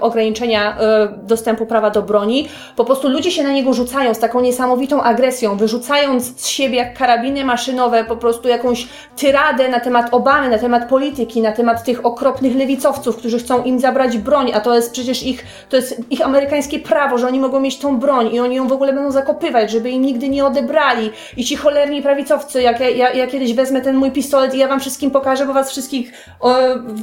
[0.00, 0.78] ograniczenia
[1.22, 5.56] dostępu prawa do broni, po prostu ludzie się na niego rzucają z taką niesamowitą agresją,
[5.56, 10.88] wyrzucając z siebie jak karabiny maszynowe po prostu jakąś tyradę na temat Obamy, na temat
[10.88, 14.92] polityki, na temat tych okropnych lewicowców, którzy którzy chcą im zabrać broń, a to jest
[14.92, 18.56] przecież ich, to jest ich amerykańskie prawo, że oni mogą mieć tą broń i oni
[18.56, 21.10] ją w ogóle będą zakopywać, żeby im nigdy nie odebrali.
[21.36, 24.68] I ci cholerni prawicowcy, jak ja, ja, ja kiedyś wezmę ten mój pistolet i ja
[24.68, 26.54] wam wszystkim pokażę, bo was wszystkich, o,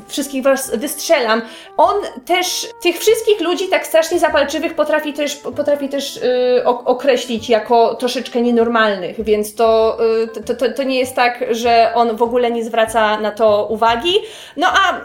[0.07, 1.41] wszystkich was wystrzelam.
[1.77, 1.95] On
[2.25, 8.41] też tych wszystkich ludzi tak strasznie zapalczywych potrafi też, potrafi też yy, określić jako troszeczkę
[8.41, 9.97] nienormalnych, więc to,
[10.35, 13.67] yy, to, to, to nie jest tak, że on w ogóle nie zwraca na to
[13.69, 14.13] uwagi.
[14.57, 15.01] No a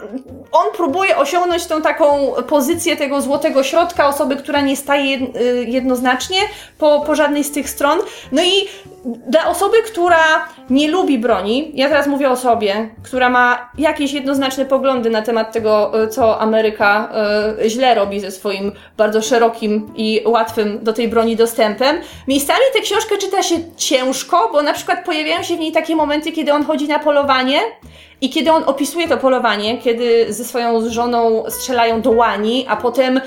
[0.51, 6.37] on próbuje osiągnąć tą taką pozycję tego złotego środka, osoby, która nie staje y, jednoznacznie
[6.77, 7.99] po, po żadnej z tych stron.
[8.31, 8.67] No i
[9.05, 14.65] dla osoby, która nie lubi broni, ja teraz mówię o sobie, która ma jakieś jednoznaczne
[14.65, 17.11] poglądy na temat tego, y, co Ameryka
[17.65, 22.81] y, źle robi ze swoim bardzo szerokim i łatwym do tej broni dostępem, miejscami tę
[22.81, 26.65] książkę czyta się ciężko, bo na przykład pojawiają się w niej takie momenty, kiedy on
[26.65, 27.59] chodzi na polowanie
[28.21, 33.21] i kiedy on opisuje to polowanie, kiedy ze swoją żoną strzelają do łani, a potem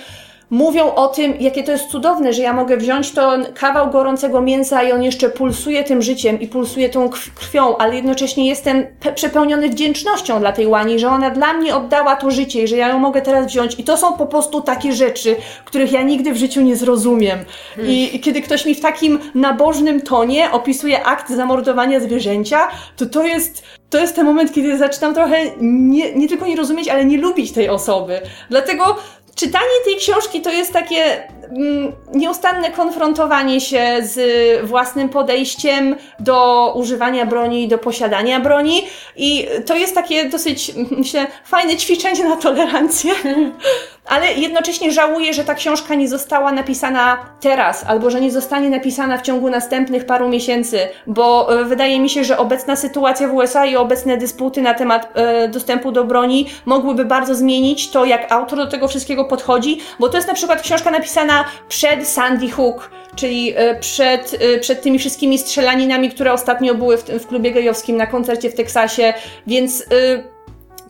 [0.55, 4.83] mówią o tym, jakie to jest cudowne, że ja mogę wziąć to kawał gorącego mięsa
[4.83, 10.40] i on jeszcze pulsuje tym życiem i pulsuje tą krwią, ale jednocześnie jestem przepełniony wdzięcznością
[10.40, 13.23] dla tej łani, że ona dla mnie oddała to życie i że ja ją mogę
[13.23, 13.79] teraz wziąć.
[13.79, 17.38] I to są po prostu takie rzeczy, których ja nigdy w życiu nie zrozumiem.
[17.75, 17.93] Hmm.
[17.93, 23.25] I, I kiedy ktoś mi w takim nabożnym tonie opisuje akt zamordowania zwierzęcia, to to
[23.25, 27.19] jest to jest ten moment, kiedy zaczynam trochę nie, nie tylko nie rozumieć, ale nie
[27.19, 28.21] lubić tej osoby.
[28.51, 28.97] Dlatego
[29.35, 34.20] czytanie tej książki to jest takie mm, nieustanne konfrontowanie się z
[34.66, 38.83] własnym podejściem do używania broni, do posiadania broni
[39.16, 43.12] i to jest takie dosyć, myślę, fajne ćwiczenie na tolerancję,
[44.07, 49.19] ale jednocześnie żałuję, że ta książka nie została napisana teraz, albo że nie zostanie napisana
[49.19, 53.67] w ciągu następnych paru miesięcy, bo e, wydaje mi się, że obecna sytuacja w USA
[53.67, 58.59] i obecne dysputy na temat e, dostępu do broni mogłyby bardzo zmienić to, jak autor
[58.59, 63.53] do tego wszystkiego podchodzi, bo to jest na przykład książka napisana przed Sandy Hook, czyli
[63.57, 68.07] e, przed, e, przed tymi wszystkimi strzelaninami, które ostatnio były w, w klubie gejowskim na
[68.07, 69.14] koncercie w Teksasie,
[69.47, 69.85] więc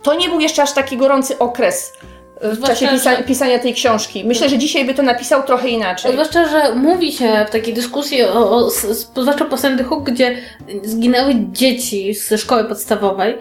[0.03, 1.93] to nie był jeszcze aż taki gorący okres
[2.45, 4.25] w czasie pisa pisania tej książki.
[4.25, 6.13] Myślę, że dzisiaj by to napisał trochę inaczej.
[6.13, 8.71] Zwłaszcza, że mówi się w takiej dyskusji, o, o,
[9.15, 10.37] zwłaszcza po Sandy Hook, gdzie
[10.83, 13.39] zginęły dzieci ze szkoły podstawowej,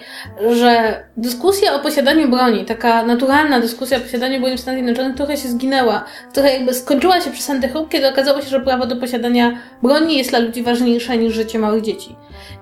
[0.52, 5.38] że dyskusja o posiadaniu broni, taka naturalna dyskusja o posiadaniu broni w Stanach Zjednoczonych trochę
[5.38, 6.06] się zginęła.
[6.34, 10.18] Trochę jakby skończyła się przy Sandy Hook, kiedy okazało się, że prawo do posiadania broni
[10.18, 12.16] jest dla ludzi ważniejsze niż życie małych dzieci.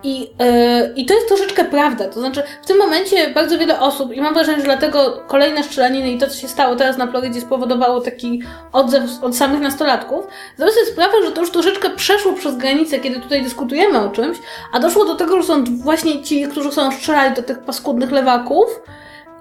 [0.03, 0.27] I, yy,
[0.95, 2.07] I to jest troszeczkę prawda.
[2.07, 6.11] To znaczy, w tym momencie bardzo wiele osób, i mam wrażenie, że dlatego kolejne strzelaniny
[6.11, 8.41] i to, co się stało teraz na Florydzie, spowodowało taki
[8.71, 10.25] odzew od samych nastolatków.
[10.55, 14.37] Zdaję sobie sprawę, że to już troszeczkę przeszło przez granicę, kiedy tutaj dyskutujemy o czymś,
[14.73, 18.81] a doszło do tego, że są właśnie ci, którzy są strzelali do tych paskudnych lewaków.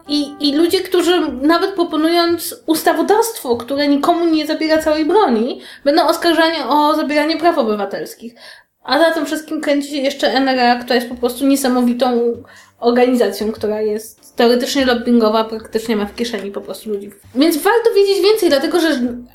[0.08, 6.56] I, I ludzie, którzy nawet proponując ustawodawstwo, które nikomu nie zabiera całej broni, będą oskarżani
[6.68, 8.34] o zabieranie praw obywatelskich.
[8.82, 12.32] A za tym wszystkim kręci się jeszcze NRA, która jest po prostu niesamowitą
[12.80, 17.10] organizacją, która jest teoretycznie lobbyingowa, praktycznie ma w kieszeni po prostu ludzi.
[17.34, 18.88] Więc warto wiedzieć więcej, dlatego że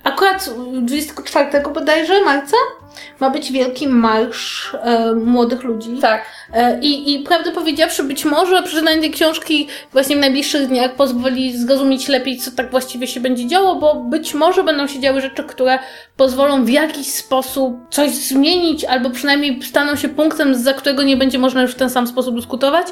[0.04, 0.50] akurat
[0.82, 2.58] 24 bodajże marca
[3.20, 5.90] ma być wielki marsz e, młodych ludzi.
[6.02, 6.26] Tak.
[6.54, 11.58] E, I, I prawdę powiedziawszy, być może przeczytanie tej książki właśnie w najbliższych dniach pozwoli
[11.58, 15.44] zrozumieć lepiej, co tak właściwie się będzie działo, bo być może będą się działy rzeczy,
[15.44, 15.80] które
[16.18, 21.40] pozwolą w jakiś sposób coś zmienić, albo przynajmniej staną się punktem, za którego nie będzie
[21.40, 22.88] można już w ten sam sposób dyskutować.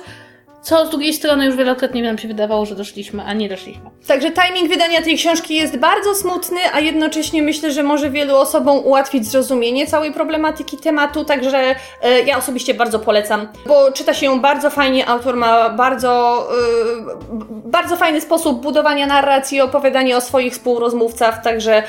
[0.64, 3.82] Co z drugiej strony już wielokrotnie nam się wydawało, że doszliśmy, a nie doszliśmy.
[4.08, 8.78] Także timing wydania tej książki jest bardzo smutny, a jednocześnie myślę, że może wielu osobom
[8.78, 14.42] ułatwić zrozumienie całej problematyki tematu, także e, ja osobiście bardzo polecam, bo czyta się ją
[14.42, 21.44] bardzo fajnie, autor ma bardzo, e, bardzo fajny sposób budowania narracji, opowiadania o swoich współrozmówcach,
[21.44, 21.84] także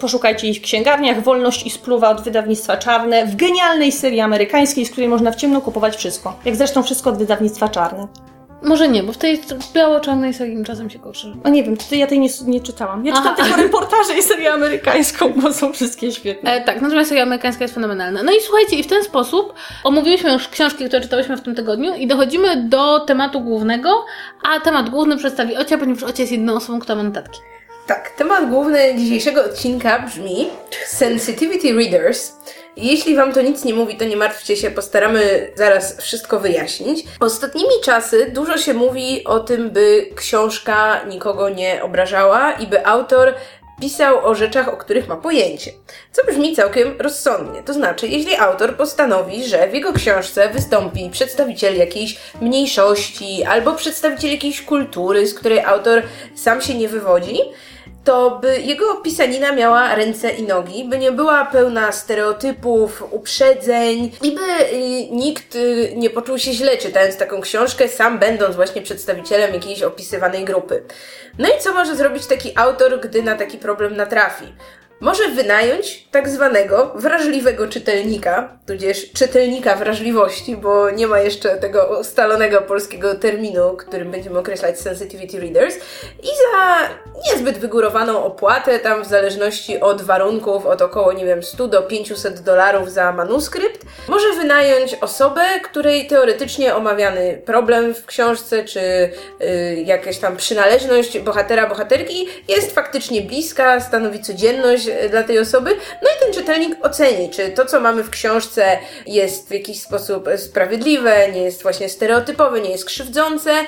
[0.00, 1.22] poszukajcie ich w księgarniach.
[1.22, 5.60] Wolność i spluwa od wydawnictwa Czarne w genialnej serii amerykańskiej, z której można w ciemno
[5.60, 6.36] kupować wszystko.
[6.44, 8.11] Jak zresztą wszystko od wydawnictwa Czarne.
[8.62, 9.40] Może nie, bo w tej
[9.74, 11.32] biało-czarnej serii czasem się koszy.
[11.44, 13.06] A nie wiem, to ja tej nie, nie czytałam.
[13.06, 16.52] Ja czytam tylko reportaże i serię amerykańską, bo są wszystkie świetne.
[16.52, 18.22] E, tak, natomiast seria amerykańska jest fenomenalna.
[18.22, 21.94] No i słuchajcie, i w ten sposób omówiłyśmy już książki, które czytałyśmy w tym tygodniu
[21.94, 24.04] i dochodzimy do tematu głównego,
[24.42, 27.40] a temat główny przedstawi Ocia, ponieważ Ocia jest jedną osobą, która ma notatki.
[27.86, 30.46] Tak, temat główny dzisiejszego odcinka brzmi
[30.86, 32.32] Sensitivity Readers.
[32.76, 37.04] Jeśli Wam to nic nie mówi, to nie martwcie się, postaramy zaraz wszystko wyjaśnić.
[37.20, 43.34] Ostatnimi czasy dużo się mówi o tym, by książka nikogo nie obrażała i by autor
[43.80, 45.70] pisał o rzeczach, o których ma pojęcie.
[46.12, 47.62] Co brzmi całkiem rozsądnie.
[47.62, 54.30] To znaczy, jeśli autor postanowi, że w jego książce wystąpi przedstawiciel jakiejś mniejszości albo przedstawiciel
[54.30, 56.02] jakiejś kultury, z której autor
[56.34, 57.38] sam się nie wywodzi,
[58.04, 64.32] to by jego pisanina miała ręce i nogi, by nie była pełna stereotypów, uprzedzeń i
[64.32, 69.54] by y, nikt y, nie poczuł się źle czytając taką książkę, sam będąc właśnie przedstawicielem
[69.54, 70.82] jakiejś opisywanej grupy.
[71.38, 74.44] No i co może zrobić taki autor, gdy na taki problem natrafi?
[75.02, 82.60] Może wynająć tak zwanego wrażliwego czytelnika, tudzież czytelnika wrażliwości, bo nie ma jeszcze tego ustalonego
[82.60, 85.76] polskiego terminu, którym będziemy określać sensitivity readers,
[86.22, 86.78] i za
[87.26, 92.40] niezbyt wygórowaną opłatę, tam w zależności od warunków, od około, nie wiem, 100 do 500
[92.40, 100.18] dolarów za manuskrypt, może wynająć osobę, której teoretycznie omawiany problem w książce, czy y, jakaś
[100.18, 105.70] tam przynależność bohatera, bohaterki jest faktycznie bliska, stanowi codzienność dla tej osoby,
[106.02, 110.28] no i ten czytelnik oceni, czy to, co mamy w książce jest w jakiś sposób
[110.36, 113.64] sprawiedliwe, nie jest właśnie stereotypowe, nie jest krzywdzące y,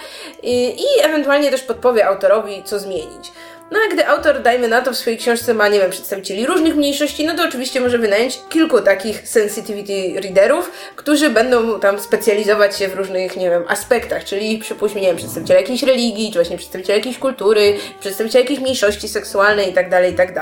[0.46, 3.32] i ewentualnie też podpowie autorowi, co zmienić.
[3.70, 6.76] No a gdy autor, dajmy na to, w swojej książce ma, nie wiem, przedstawicieli różnych
[6.76, 12.88] mniejszości, no to oczywiście może wynająć kilku takich sensitivity readerów, którzy będą tam specjalizować się
[12.88, 16.98] w różnych, nie wiem, aspektach, czyli przypuśćmy, nie wiem, przedstawiciele jakiejś religii, czy właśnie przedstawiciele
[16.98, 20.34] jakiejś kultury, przedstawiciele jakiejś mniejszości seksualnej i tak dalej, i tak.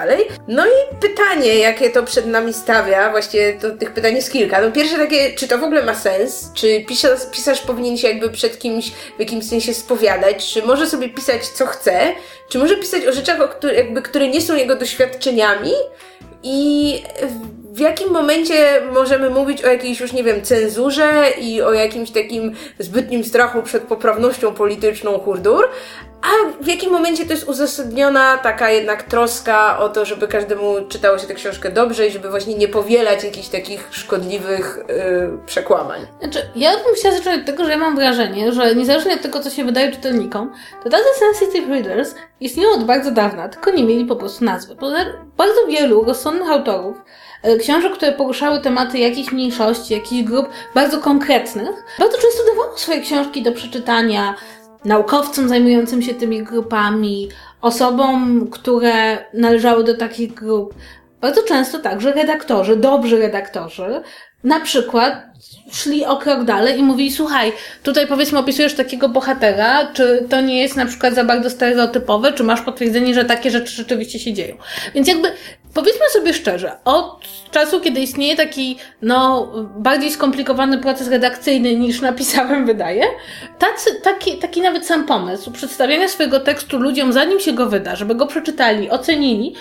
[0.48, 4.60] No i pytanie, jakie to przed nami stawia, właściwie to tych pytań jest kilka.
[4.60, 6.50] No pierwsze takie, czy to w ogóle ma sens?
[6.54, 10.52] Czy pisarz, pisarz powinien się jakby przed kimś w jakimś sensie spowiadać?
[10.52, 12.12] Czy może sobie pisać co chce?
[12.52, 15.70] Czy może pisać o rzeczach, o jakby, które nie są jego doświadczeniami?
[16.42, 17.02] I
[17.72, 22.54] w jakim momencie możemy mówić o jakiejś już, nie wiem, cenzurze i o jakimś takim
[22.78, 25.64] zbytnim strachu przed poprawnością polityczną hurdur?
[26.22, 31.18] A w jakim momencie to jest uzasadniona taka jednak troska o to, żeby każdemu czytało
[31.18, 36.00] się tę książkę dobrze i żeby właśnie nie powielać jakichś takich szkodliwych yy, przekłamań?
[36.20, 39.40] Znaczy, ja bym chciała zacząć od tego, że ja mam wrażenie, że niezależnie od tego,
[39.40, 40.52] co się wydaje czytelnikom,
[40.84, 44.74] to tacy sensitive readers istnieją od bardzo dawna, tylko nie mieli po prostu nazwy.
[44.74, 44.90] Bo
[45.36, 46.96] Bardzo wielu rozsądnych autorów
[47.42, 53.00] e, książek, które poruszały tematy jakichś mniejszości, jakichś grup bardzo konkretnych, bardzo często dawało swoje
[53.00, 54.34] książki do przeczytania
[54.84, 57.28] naukowcom zajmującym się tymi grupami,
[57.60, 60.74] osobom, które należały do takich grup.
[61.20, 64.02] Bardzo często także redaktorzy, dobrzy redaktorzy,
[64.44, 65.22] na przykład
[65.72, 70.62] szli o krok dalej i mówili, słuchaj, tutaj powiedzmy opisujesz takiego bohatera, czy to nie
[70.62, 74.56] jest na przykład za bardzo stereotypowe, czy masz potwierdzenie, że takie rzeczy rzeczywiście się dzieją.
[74.94, 75.32] Więc jakby
[75.74, 82.66] powiedzmy sobie szczerze, od czasu, kiedy istnieje taki, no, bardziej skomplikowany proces redakcyjny niż napisałem,
[82.72, 83.04] wydaje,
[83.58, 88.14] tacy, taki, taki nawet sam pomysł przedstawiania swojego tekstu ludziom, zanim się go wyda, żeby
[88.14, 89.54] go przeczytali, ocenili,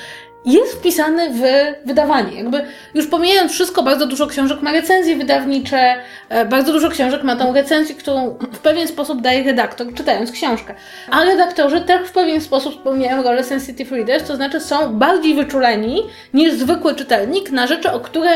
[0.46, 1.42] jest wpisany w
[1.88, 2.38] wydawanie.
[2.38, 5.96] Jakby już pomijając wszystko, bardzo dużo książek ma recenzje wydawnicze,
[6.30, 10.76] e, bardzo dużo książek ma tą recenzję, którą w pewien sposób daje redaktor, czytając książkę.
[11.12, 16.04] A redaktorzy też w pewien sposób spełniają rolę sensitive readers, to znaczy są bardziej wyczuleni
[16.34, 18.32] niż zwykły czytelnik na rzeczy, o które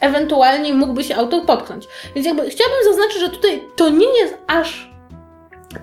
[0.00, 1.88] ewentualnie mógłby się autor potknąć.
[2.14, 4.91] Więc jakby chciałabym zaznaczyć, że tutaj to nie jest aż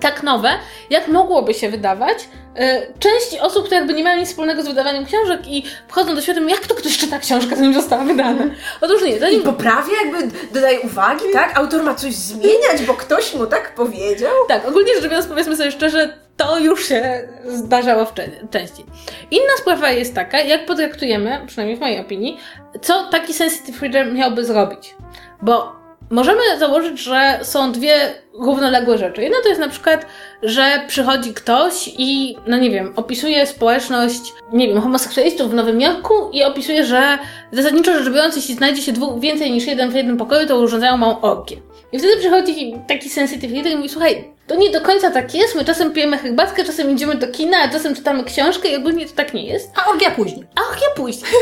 [0.00, 0.50] tak nowe,
[0.90, 2.18] jak mogłoby się wydawać.
[2.56, 6.20] E, Część osób, które jakby nie mają nic wspólnego z wydawaniem książek i wchodzą do
[6.20, 8.44] świata, jak to ktoś czyta książkę, zanim została wydana?
[8.80, 11.58] Otóż nie, I zanim poprawia, jakby dodaje uwagi, tak?
[11.58, 14.32] Autor ma coś zmieniać, bo ktoś mu tak powiedział.
[14.48, 18.06] Tak, ogólnie rzecz biorąc, powiedzmy sobie szczerze, to już się zdarzało
[18.50, 18.84] częściej.
[19.30, 22.38] Inna sprawa jest taka, jak potraktujemy, przynajmniej w mojej opinii,
[22.82, 24.94] co taki sensitive reader miałby zrobić.
[25.42, 25.79] Bo
[26.10, 27.94] możemy założyć, że są dwie
[28.32, 29.22] równoległe rzeczy.
[29.22, 30.06] Jedna to jest na przykład,
[30.42, 36.30] że przychodzi ktoś i, no nie wiem, opisuje społeczność, nie wiem, homoseksualistów w Nowym Jorku
[36.32, 37.18] i opisuje, że
[37.52, 40.96] zasadniczo rzecz biorąc, jeśli znajdzie się dwóch, więcej niż jeden w jednym pokoju, to urządzają
[40.96, 41.56] małą orgię.
[41.92, 45.54] I wtedy przychodzi taki sensitive reader i mówi, słuchaj, to nie do końca tak jest,
[45.54, 49.14] my czasem pijemy herbatkę, czasem idziemy do kina, a czasem czytamy książkę i ogólnie to
[49.14, 49.70] tak nie jest.
[49.76, 50.46] A orgia później.
[50.56, 51.32] A ja później.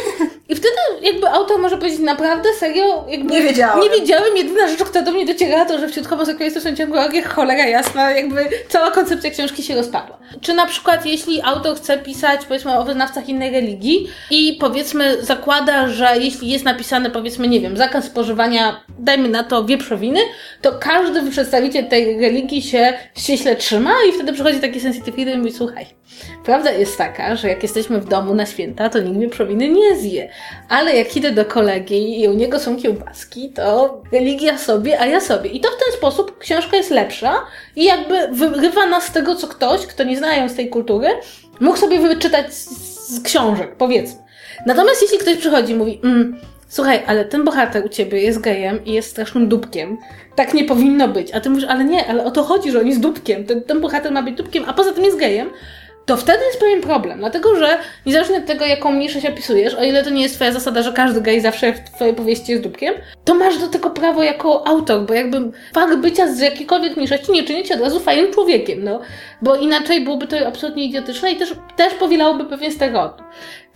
[0.49, 3.81] I wtedy jakby autor może powiedzieć, naprawdę, serio, jakby Nie wiedziałem.
[3.81, 7.23] Nie wiedziałem, jedyna rzecz, która do mnie docierała, to, że wśród homoseksualistów są ciągłe orgie,
[7.23, 10.19] cholera jasna, jakby cała koncepcja książki się rozpadła.
[10.41, 15.89] Czy na przykład, jeśli autor chce pisać, powiedzmy, o wyznawcach innej religii i powiedzmy zakłada,
[15.89, 20.21] że jeśli jest napisane, powiedzmy, nie wiem, zakaz spożywania, dajmy na to wieprzowiny,
[20.63, 25.53] to każdy przedstawiciel tej religii się ściśle trzyma i wtedy przychodzi taki sensitive i mówi,
[25.53, 25.87] słuchaj,
[26.45, 30.29] Prawda jest taka, że jak jesteśmy w domu na święta, to nikt wieprzowiny nie zje.
[30.69, 35.21] Ale jak idę do kolegi i u niego są kiełbaski, to religia sobie, a ja
[35.21, 35.51] sobie.
[35.51, 37.35] I to w ten sposób książka jest lepsza
[37.77, 41.09] i jakby wyrywa nas z tego, co ktoś, kto nie znając tej kultury,
[41.61, 42.69] mógł sobie wyczytać z,
[43.15, 44.21] z książek, powiedzmy.
[44.67, 48.85] Natomiast jeśli ktoś przychodzi i mówi, mm, słuchaj, ale ten bohater u ciebie jest gejem
[48.85, 49.99] i jest strasznym dupkiem,
[50.35, 51.35] tak nie powinno być.
[51.35, 53.45] A ty mówisz, ale nie, ale o to chodzi, że on jest dupkiem.
[53.45, 55.51] Ten, ten bohater ma być dupkiem, a poza tym jest gejem
[56.09, 60.05] to wtedy jest pewien problem, dlatego że niezależnie od tego, jaką mniejszość opisujesz, o ile
[60.05, 63.35] to nie jest twoja zasada, że każdy gej zawsze w twojej powieści jest dupkiem, to
[63.35, 67.65] masz do tego prawo jako autor, bo jakby fakt bycia z jakiejkolwiek mniejszości nie czyni
[67.65, 69.01] cię od razu fajnym człowiekiem, no.
[69.43, 73.27] Bo inaczej byłoby to absolutnie idiotyczne i też, też powielałoby pewien stereotyp.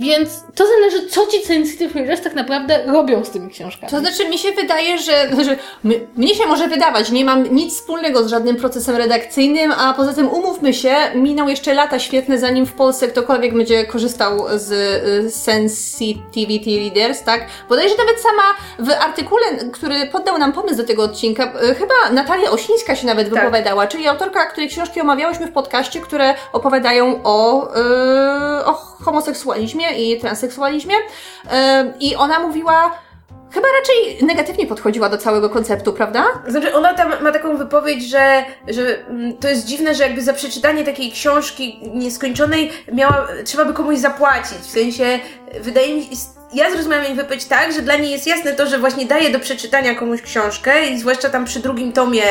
[0.00, 3.90] Więc to zależy, co ci sensitive readers tak naprawdę robią z tymi książkami.
[3.90, 7.74] To znaczy, mi się wydaje, że, że my, mnie się może wydawać, nie mam nic
[7.74, 12.66] wspólnego z żadnym procesem redakcyjnym, a poza tym umówmy się, minął jeszcze lata świetne, zanim
[12.66, 14.72] w Polsce ktokolwiek będzie korzystał z
[15.26, 17.46] y, Sensitivity Readers, tak?
[17.68, 18.42] Bodajże nawet sama
[18.78, 23.38] w artykule, który poddał nam pomysł do tego odcinka, chyba Natalia Osińska się nawet Tak.
[23.38, 27.68] wypowiadała, czyli autorka, której książki omawiałyśmy w podcaście, które opowiadają o,
[28.60, 30.94] y, o homoseksualizmie i transseksualizmie.
[32.00, 32.98] I ona mówiła,
[33.50, 36.24] chyba raczej negatywnie podchodziła do całego konceptu, prawda?
[36.48, 40.32] Znaczy, ona tam ma taką wypowiedź, że, że mm, to jest dziwne, że jakby za
[40.32, 44.58] przeczytanie takiej książki nieskończonej miała, trzeba by komuś zapłacić.
[44.58, 45.18] W sensie,
[45.60, 46.08] wydaje mi się,
[46.54, 49.40] ja zrozumiałam jej wypowiedź tak, że dla niej jest jasne to, że właśnie daje do
[49.40, 52.22] przeczytania komuś książkę i zwłaszcza tam przy drugim tomie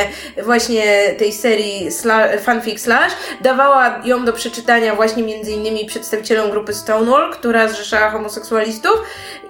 [0.44, 6.74] właśnie tej serii sla, Fanfic Slash dawała ją do przeczytania właśnie między innymi przedstawicielom grupy
[6.74, 8.92] Stonewall, która zrzeszała homoseksualistów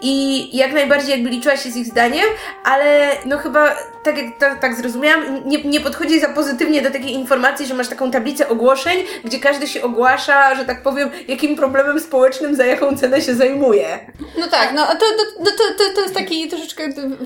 [0.00, 2.26] i jak najbardziej jakby liczyła się z ich zdaniem,
[2.64, 7.12] ale no chyba tak jak tak, tak zrozumiałam, nie, nie podchodzi za pozytywnie do takiej
[7.12, 12.00] informacji, że masz taką tablicę ogłoszeń, gdzie każdy się ogłasza, że tak powiem, jakim problemem
[12.00, 13.98] społecznym za jaką cenę się zajmuje.
[14.38, 16.85] No tak, no to, to, to, to, to jest taki troszeczkę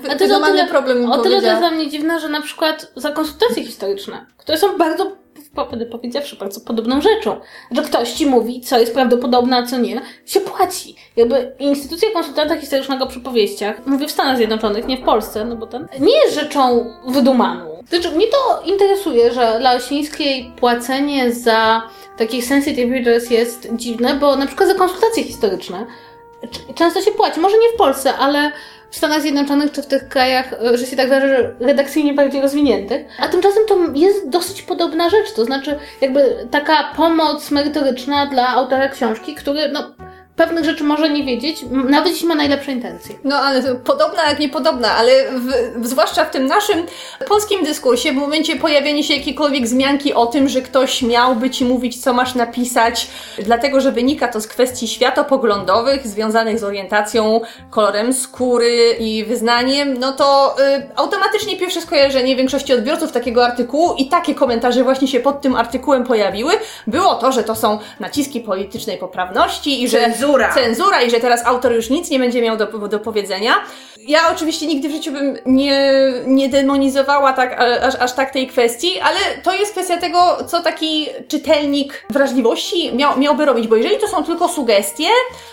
[0.09, 2.91] A to wyzwany tyle, problem, o tyle to jest dla mnie dziwne, że na przykład
[2.95, 5.11] za konsultacje historyczne, które są bardzo,
[5.55, 7.39] po- powiedziawszy, bardzo podobną rzeczą,
[7.71, 10.95] że ktoś ci mówi, co jest prawdopodobne, a co nie, się płaci.
[11.15, 15.67] Jakby instytucja konsultanta historycznego przy powieściach, mówię w Stanach Zjednoczonych, nie w Polsce, no bo
[15.67, 17.83] ten, nie jest rzeczą wydumaną.
[17.89, 21.81] Znaczy, mnie to interesuje, że dla Osińskiej płacenie za
[22.17, 25.85] takich sensitive readers jest dziwne, bo na przykład za konsultacje historyczne
[26.75, 27.39] często się płaci.
[27.39, 28.51] Może nie w Polsce, ale
[28.89, 33.05] w Stanach Zjednoczonych czy w tych krajach, e, że się tak wyrażę, redakcyjnie bardziej rozwiniętych.
[33.19, 35.33] A tymczasem to jest dosyć podobna rzecz.
[35.35, 39.93] To znaczy, jakby taka pomoc merytoryczna dla autora książki, który no,
[40.37, 43.15] pewnych rzeczy może nie wiedzieć, nawet jeśli ma najlepsze intencje.
[43.23, 45.11] No ale podobna jak niepodobna, ale
[45.79, 46.85] w, zwłaszcza w tym naszym
[47.27, 52.01] polskim dyskursie, w momencie pojawienia się jakiejkolwiek wzmianki o tym, że ktoś miałby ci mówić,
[52.01, 53.07] co masz napisać,
[53.43, 60.11] dlatego że wynika to z kwestii światopoglądowych związanych z orientacją, kolorem skóry i wyznaniem, no
[60.11, 65.41] to y, automatycznie pierwsze skojarzenie większości odbiorców takiego artykułu i takie komentarze właśnie się pod
[65.41, 66.53] tym artykułem pojawiły,
[66.87, 71.01] było to, że to są naciski politycznej poprawności i że Cenzura Cenzura.
[71.01, 73.53] i że teraz autor już nic nie będzie miał do, do powiedzenia.
[74.07, 75.93] Ja oczywiście nigdy w życiu bym nie,
[76.27, 81.07] nie demonizowała tak, aż, aż tak tej kwestii, ale to jest kwestia tego, co taki
[81.27, 85.07] czytelnik wrażliwości miał, miałby robić, bo jeżeli to są tylko sugestie,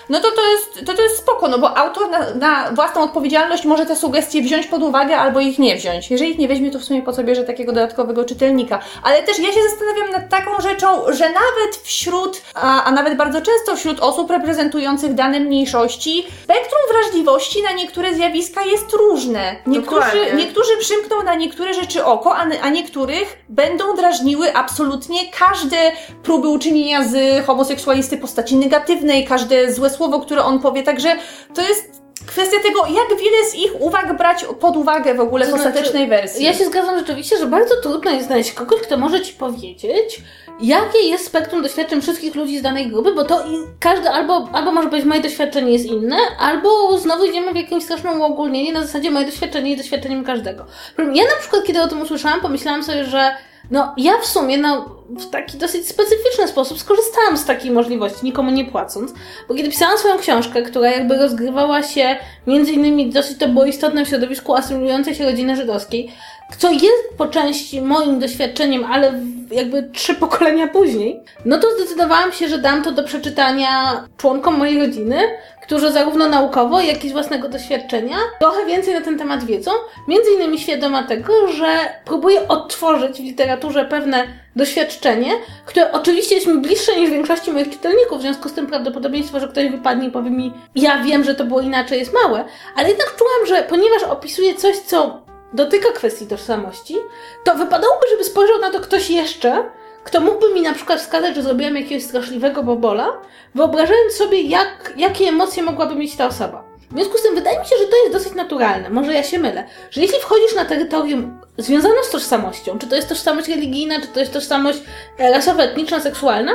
[0.09, 3.64] no to to jest, to, to jest spoko, no bo autor na, na własną odpowiedzialność
[3.64, 6.11] może te sugestie wziąć pod uwagę albo ich nie wziąć.
[6.11, 8.79] Jeżeli ich nie weźmie, to w sumie po co bierze takiego dodatkowego czytelnika.
[9.02, 13.40] Ale też ja się zastanawiam nad taką rzeczą, że nawet wśród, a, a nawet bardzo
[13.40, 19.57] często wśród osób reprezentujących dane mniejszości, spektrum wrażliwości na niektóre zjawiska jest różne.
[19.67, 25.92] Niektórzy, niektórzy przymkną na niektóre rzeczy oko, a, a niektórych będą drażniły absolutnie każde
[26.23, 30.83] próby uczynienia z homoseksualisty postaci negatywnej, każde złe słowo, które on powie.
[30.83, 31.17] Także
[31.55, 35.48] to jest kwestia tego, jak wiele z ich uwag brać pod uwagę w ogóle w
[35.48, 36.44] znaczy, ostatecznej wersji.
[36.44, 40.23] Ja się zgadzam rzeczywiście, że bardzo trudno jest znaleźć kogoś, kto może ci powiedzieć,
[40.60, 44.73] jakie jest spektrum doświadczeń wszystkich ludzi z danej grupy, bo to i każdy albo, albo
[44.73, 49.10] może być moje doświadczenie jest inne, albo znowu idziemy w jakimś strasznym uogólnienie na zasadzie
[49.10, 50.67] moje doświadczenie jest doświadczeniem każdego.
[50.98, 53.35] Ja na przykład, kiedy o tym usłyszałam, pomyślałam sobie, że
[53.71, 58.50] no ja w sumie no, w taki dosyć specyficzny sposób skorzystałam z takiej możliwości, nikomu
[58.50, 59.12] nie płacąc,
[59.48, 64.04] bo kiedy pisałam swoją książkę, która jakby rozgrywała się między innymi dosyć to było istotne
[64.04, 66.12] w środowisku asylującej się rodziny żydowskiej,
[66.58, 72.48] co jest po części moim doświadczeniem, ale jakby trzy pokolenia później, no to zdecydowałam się,
[72.48, 75.19] że dam to do przeczytania członkom mojej rodziny,
[75.65, 79.71] którzy zarówno naukowo, jak i z własnego doświadczenia trochę więcej na ten temat wiedzą,
[80.08, 85.33] między innymi świadoma tego, że próbuję odtworzyć w literaturze pewne doświadczenie,
[85.67, 89.48] które oczywiście jest mi bliższe niż większości moich czytelników, w związku z tym prawdopodobieństwo, że
[89.48, 92.44] ktoś wypadnie i powie mi, ja wiem, że to było inaczej, jest małe,
[92.77, 96.96] ale jednak czułam, że ponieważ opisuję coś, co dotyka kwestii tożsamości,
[97.44, 99.65] to wypadałoby, żeby spojrzał na to ktoś jeszcze,
[100.05, 103.13] kto mógłby mi na przykład wskazać, że zrobiłam jakiegoś straszliwego bobola,
[103.55, 106.65] wyobrażając sobie, jak, jakie emocje mogłaby mieć ta osoba.
[106.90, 109.38] W związku z tym wydaje mi się, że to jest dosyć naturalne, może ja się
[109.38, 114.07] mylę, że jeśli wchodzisz na terytorium związane z tożsamością, czy to jest tożsamość religijna, czy
[114.07, 114.79] to jest tożsamość
[115.19, 116.52] e, rasowa, etniczna, seksualna,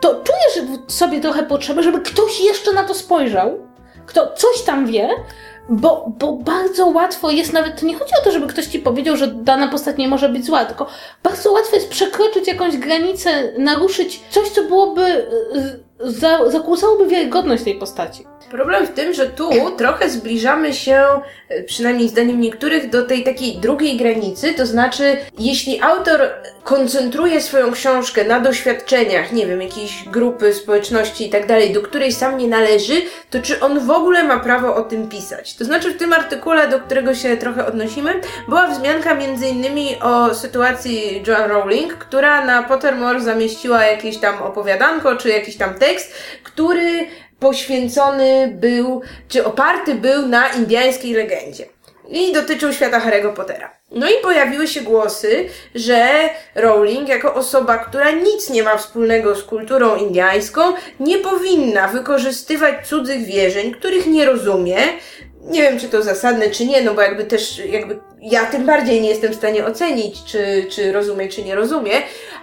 [0.00, 3.66] to czujesz sobie trochę potrzebę, żeby ktoś jeszcze na to spojrzał,
[4.06, 5.08] kto coś tam wie,
[5.70, 9.16] bo, bo bardzo łatwo jest nawet, to nie chodzi o to, żeby ktoś ci powiedział,
[9.16, 10.86] że dana postać nie może być zła, tylko
[11.22, 17.74] bardzo łatwo jest przekroczyć jakąś granicę, naruszyć coś, co byłoby, y, za, zakłócałoby wiarygodność tej
[17.74, 18.29] postaci.
[18.50, 21.04] Problem w tym, że tu trochę zbliżamy się,
[21.48, 26.20] e, przynajmniej zdaniem niektórych, do tej takiej drugiej granicy, to znaczy, jeśli autor
[26.64, 32.12] koncentruje swoją książkę na doświadczeniach, nie wiem, jakiejś grupy, społeczności i tak dalej, do której
[32.12, 32.94] sam nie należy,
[33.30, 35.54] to czy on w ogóle ma prawo o tym pisać?
[35.54, 40.34] To znaczy, w tym artykule, do którego się trochę odnosimy, była wzmianka między innymi o
[40.34, 47.06] sytuacji Joan Rowling, która na Pottermore zamieściła jakieś tam opowiadanko, czy jakiś tam tekst, który
[47.40, 51.66] poświęcony był, czy oparty był na indyjskiej legendzie.
[52.08, 53.80] I dotyczył świata Harry'ego Pottera.
[53.90, 56.08] No i pojawiły się głosy, że
[56.54, 60.60] Rowling, jako osoba, która nic nie ma wspólnego z kulturą indyjską,
[61.00, 64.76] nie powinna wykorzystywać cudzych wierzeń, których nie rozumie.
[65.42, 69.00] Nie wiem, czy to zasadne, czy nie, no bo jakby też, jakby ja tym bardziej
[69.00, 71.92] nie jestem w stanie ocenić, czy, czy rozumie, czy nie rozumie,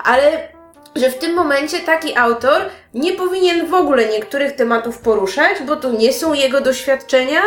[0.04, 0.48] ale
[0.96, 2.62] że w tym momencie taki autor
[2.98, 7.42] nie powinien w ogóle niektórych tematów poruszać, bo to nie są jego doświadczenia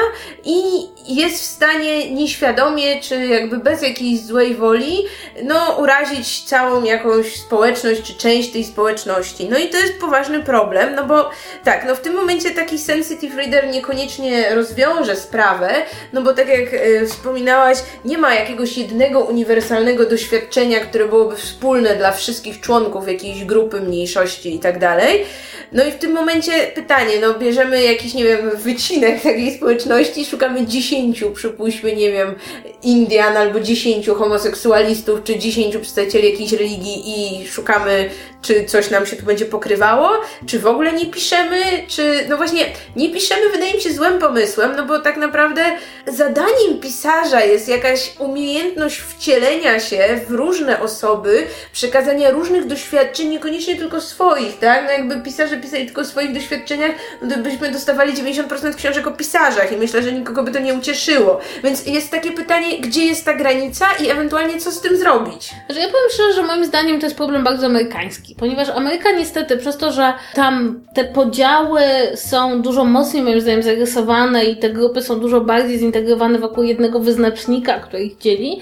[0.44, 0.62] i
[1.08, 5.04] jest w stanie nieświadomie, czy jakby bez jakiejś złej woli,
[5.42, 9.48] no urazić całą jakąś społeczność, czy część tej społeczności.
[9.50, 11.30] No i to jest poważny problem, no bo
[11.64, 15.70] tak, no w tym momencie taki sensitive reader niekoniecznie rozwiąże sprawę,
[16.12, 21.96] no bo tak jak e, wspominałaś, nie ma jakiegoś jednego uniwersalnego doświadczenia, które byłoby wspólne
[21.96, 25.24] dla wszystkich członków jakiejś grupy, mniejszości i tak dalej.
[25.72, 30.66] No i w tym momencie pytanie, no bierzemy jakiś, nie wiem, wycinek takiej społeczności, szukamy
[30.66, 32.34] dziesięciu, przypuśćmy, nie wiem,
[32.82, 38.10] Indian albo dziesięciu homoseksualistów, czy dziesięciu przedstawicieli jakiejś religii i szukamy,
[38.42, 40.10] czy coś nam się tu będzie pokrywało,
[40.46, 42.66] czy w ogóle nie piszemy, czy, no właśnie,
[42.96, 45.62] nie piszemy wydaje mi się złym pomysłem, no bo tak naprawdę
[46.06, 54.00] zadaniem pisarza jest jakaś umiejętność wcielenia się w różne osoby, przekazania różnych doświadczeń, niekoniecznie tylko
[54.00, 54.84] swoich, tak?
[54.84, 56.90] No jakby pisarze pisali tylko o swoich doświadczeniach,
[57.22, 60.74] no to byśmy dostawali 90% książek o pisarzach i myślę, że nikogo by to nie
[60.74, 61.40] ucieszyło.
[61.64, 65.50] Więc jest takie pytanie, gdzie jest ta granica i ewentualnie co z tym zrobić?
[65.68, 68.29] Że ja powiem szczerze, że moim zdaniem to jest problem bardzo amerykański.
[68.30, 71.82] Literacki, ponieważ Ameryka niestety przez to, że tam te podziały
[72.14, 77.00] są dużo mocniej moim zdaniem zarysowane i te grupy są dużo bardziej zintegrowane wokół jednego
[77.00, 78.60] wyznacznika, który ich dzieli,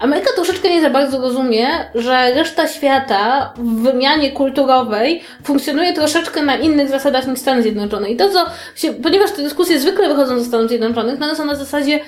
[0.00, 6.56] Ameryka troszeczkę nie za bardzo rozumie, że reszta świata w wymianie kulturowej funkcjonuje troszeczkę na
[6.56, 8.10] innych zasadach niż Stany Zjednoczone.
[8.10, 8.46] I to, co
[8.76, 12.00] się, ponieważ te dyskusje zwykle wychodzą ze Stanów Zjednoczonych, no one są na zasadzie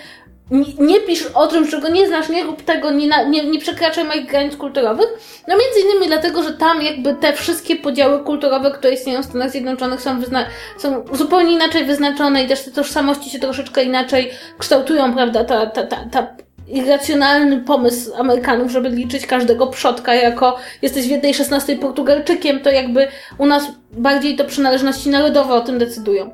[0.52, 4.04] nie, nie pisz o czymś, czego nie znasz, nie rób tego, nie, nie, nie przekraczaj
[4.04, 5.06] moich granic kulturowych.
[5.48, 9.50] No między innymi dlatego, że tam jakby te wszystkie podziały kulturowe, które istnieją w Stanach
[9.50, 10.46] Zjednoczonych są, wyzna-
[10.78, 15.86] są zupełnie inaczej wyznaczone i też te tożsamości się troszeczkę inaczej kształtują, prawda, ta, ta,
[15.86, 16.26] ta, ta
[16.68, 23.08] irracjonalny pomysł Amerykanów, żeby liczyć każdego przodka jako jesteś w jednej szesnastej Portugalczykiem, to jakby
[23.38, 26.30] u nas bardziej to przynależności narodowe o tym decydują.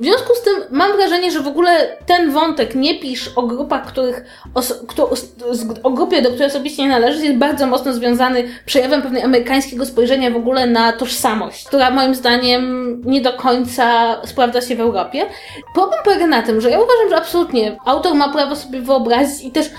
[0.00, 3.86] W związku z tym mam wrażenie, że w ogóle ten wątek nie pisz o grupach,
[3.86, 4.24] których
[4.88, 5.10] kto,
[5.82, 10.30] o grupie, do której osobiście nie należy, jest bardzo mocno związany przejawem pewnej amerykańskiego spojrzenia
[10.30, 15.26] w ogóle na tożsamość, która moim zdaniem nie do końca sprawdza się w Europie.
[15.74, 19.50] Problem polega na tym, że ja uważam, że absolutnie autor ma prawo sobie wyobrazić i
[19.50, 19.70] też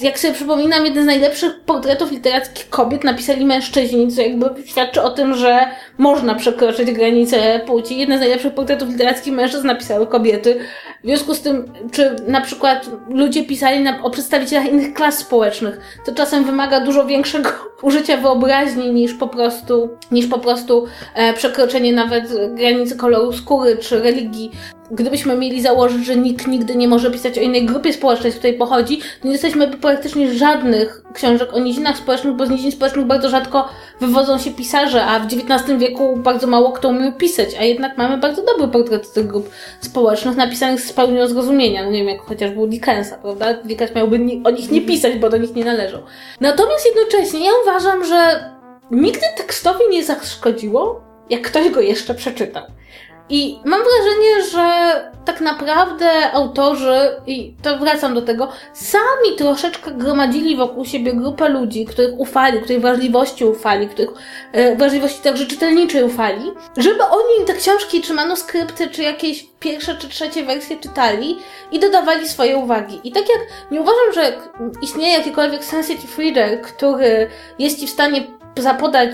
[0.00, 5.10] jak sobie przypominam, jeden z najlepszych portretów literackich kobiet napisali mężczyźni, co jakby świadczy o
[5.10, 5.66] tym, że
[5.98, 7.98] można przekroczyć granice płci.
[7.98, 10.58] Jeden z najlepszych portretów literackich mężczyzn napisały kobiety.
[11.04, 15.80] W związku z tym, czy na przykład ludzie pisali na, o przedstawicielach innych klas społecznych,
[16.06, 17.50] to czasem wymaga dużo większego
[17.82, 24.00] użycia wyobraźni niż po prostu, niż po prostu e, przekroczenie nawet granicy koloru skóry czy
[24.00, 24.50] religii
[24.90, 28.54] gdybyśmy mieli założyć, że nikt nigdy nie może pisać o innej grupie społecznej, z której
[28.54, 33.28] pochodzi, to nie jesteśmy praktycznie żadnych książek o nizinach społecznych, bo z nizin społecznych bardzo
[33.28, 33.68] rzadko
[34.00, 38.18] wywodzą się pisarze, a w XIX wieku bardzo mało kto umiał pisać, a jednak mamy
[38.18, 41.84] bardzo dobry portret tych grup społecznych, napisanych z pełnią zrozumienia.
[41.84, 43.54] No nie wiem, jak chociażby u Dickensa, prawda?
[43.54, 45.98] Dickens miałby o nich nie pisać, bo do nich nie należą.
[46.40, 48.50] Natomiast jednocześnie ja uważam, że
[48.90, 52.62] nigdy tekstowi nie zaszkodziło, jak ktoś go jeszcze przeczytał.
[53.28, 60.56] I mam wrażenie, że tak naprawdę autorzy, i to wracam do tego, sami troszeczkę gromadzili
[60.56, 64.10] wokół siebie grupę ludzi, których ufali, których wrażliwości ufali, których
[64.52, 70.08] e, wrażliwości także czytelniczej ufali, żeby oni te książki, czy manuskrypty, czy jakieś pierwsze czy
[70.08, 71.38] trzecie wersje czytali
[71.72, 73.00] i dodawali swoje uwagi.
[73.04, 73.38] I tak jak
[73.70, 74.32] nie uważam, że
[74.82, 78.26] istnieje jakikolwiek sensitive reader, który jest ci w stanie
[78.58, 79.10] zapodać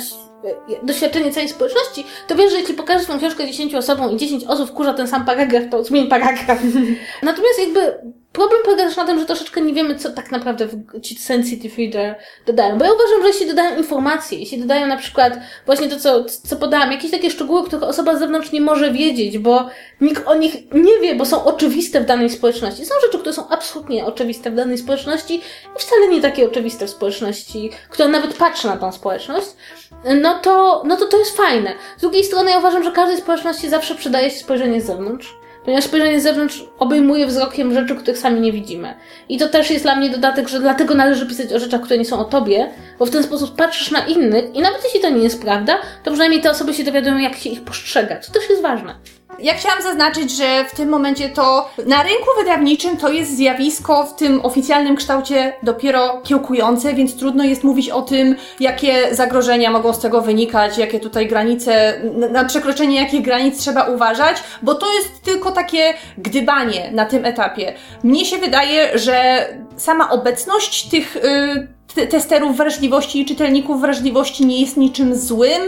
[0.83, 4.71] doświadczenie całej społeczności, to wiesz, że jeśli pokażesz swoją książkę 10 osobom i 10 osób
[4.71, 6.59] wkurza ten sam paragraf, to zmień paragraf.
[7.23, 10.69] Natomiast jakby problem polega też na tym, że troszeczkę nie wiemy, co tak naprawdę
[11.03, 12.79] ci sensitive reader dodają.
[12.79, 16.57] Bo ja uważam, że jeśli dodają informacje, jeśli dodają na przykład właśnie to, co, co
[16.57, 19.69] podałam, jakieś takie szczegóły, których osoba z zewnątrz nie może wiedzieć, bo
[20.01, 22.87] nikt o nich nie wie, bo są oczywiste w danej społeczności.
[22.87, 25.35] Są rzeczy, które są absolutnie oczywiste w danej społeczności
[25.77, 29.47] i wcale nie takie oczywiste w społeczności, która nawet patrzy na tą społeczność
[30.23, 31.75] no to, no to to jest fajne.
[31.99, 35.85] Z drugiej strony ja uważam, że każdej społeczności zawsze przydaje się spojrzenie z zewnątrz, ponieważ
[35.85, 38.95] spojrzenie z zewnątrz obejmuje wzrokiem rzeczy, których sami nie widzimy.
[39.29, 42.05] I to też jest dla mnie dodatek, że dlatego należy pisać o rzeczach, które nie
[42.05, 45.23] są o tobie, bo w ten sposób patrzysz na innych i nawet jeśli to nie
[45.23, 48.27] jest prawda, to przynajmniej te osoby się dowiadują, jak się ich postrzegać.
[48.27, 48.95] To też jest ważne.
[49.39, 54.17] Ja chciałam zaznaczyć, że w tym momencie to na rynku wydawniczym to jest zjawisko w
[54.17, 59.99] tym oficjalnym kształcie dopiero kiełkujące, więc trudno jest mówić o tym, jakie zagrożenia mogą z
[59.99, 65.53] tego wynikać, jakie tutaj granice, na przekroczenie jakich granic trzeba uważać, bo to jest tylko
[65.53, 67.75] takie gdybanie na tym etapie.
[68.03, 74.77] Mnie się wydaje, że sama obecność tych y, testerów wrażliwości i czytelników wrażliwości nie jest
[74.77, 75.63] niczym złym.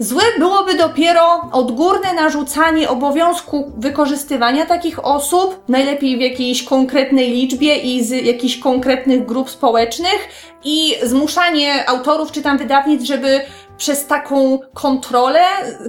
[0.00, 8.04] Złe byłoby dopiero odgórne narzucanie obowiązku wykorzystywania takich osób, najlepiej w jakiejś konkretnej liczbie i
[8.04, 10.28] z jakichś konkretnych grup społecznych
[10.64, 13.40] i zmuszanie autorów czy tam wydawnic, żeby
[13.78, 15.40] przez taką kontrolę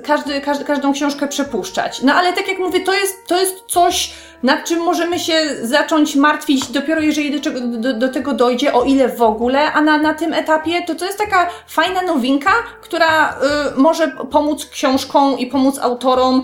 [0.03, 2.01] każdy, każdy, każdą książkę przepuszczać.
[2.01, 4.13] No ale tak jak mówię, to jest, to jest coś,
[4.43, 9.09] nad czym możemy się zacząć martwić dopiero jeżeli do, do, do tego dojdzie, o ile
[9.09, 13.35] w ogóle, a na, na tym etapie to to jest taka fajna nowinka, która y,
[13.75, 16.43] może pomóc książkom i pomóc autorom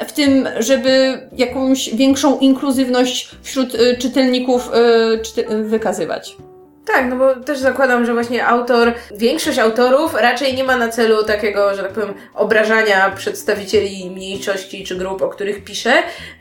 [0.00, 4.70] y, w tym, żeby jakąś większą inkluzywność wśród y, czytelników
[5.14, 6.36] y, czyty, wykazywać.
[6.92, 11.24] Tak, no bo też zakładam, że właśnie autor, większość autorów raczej nie ma na celu
[11.24, 15.92] takiego, że tak powiem, obrażania przedstawicieli mniejszości czy grup, o których pisze,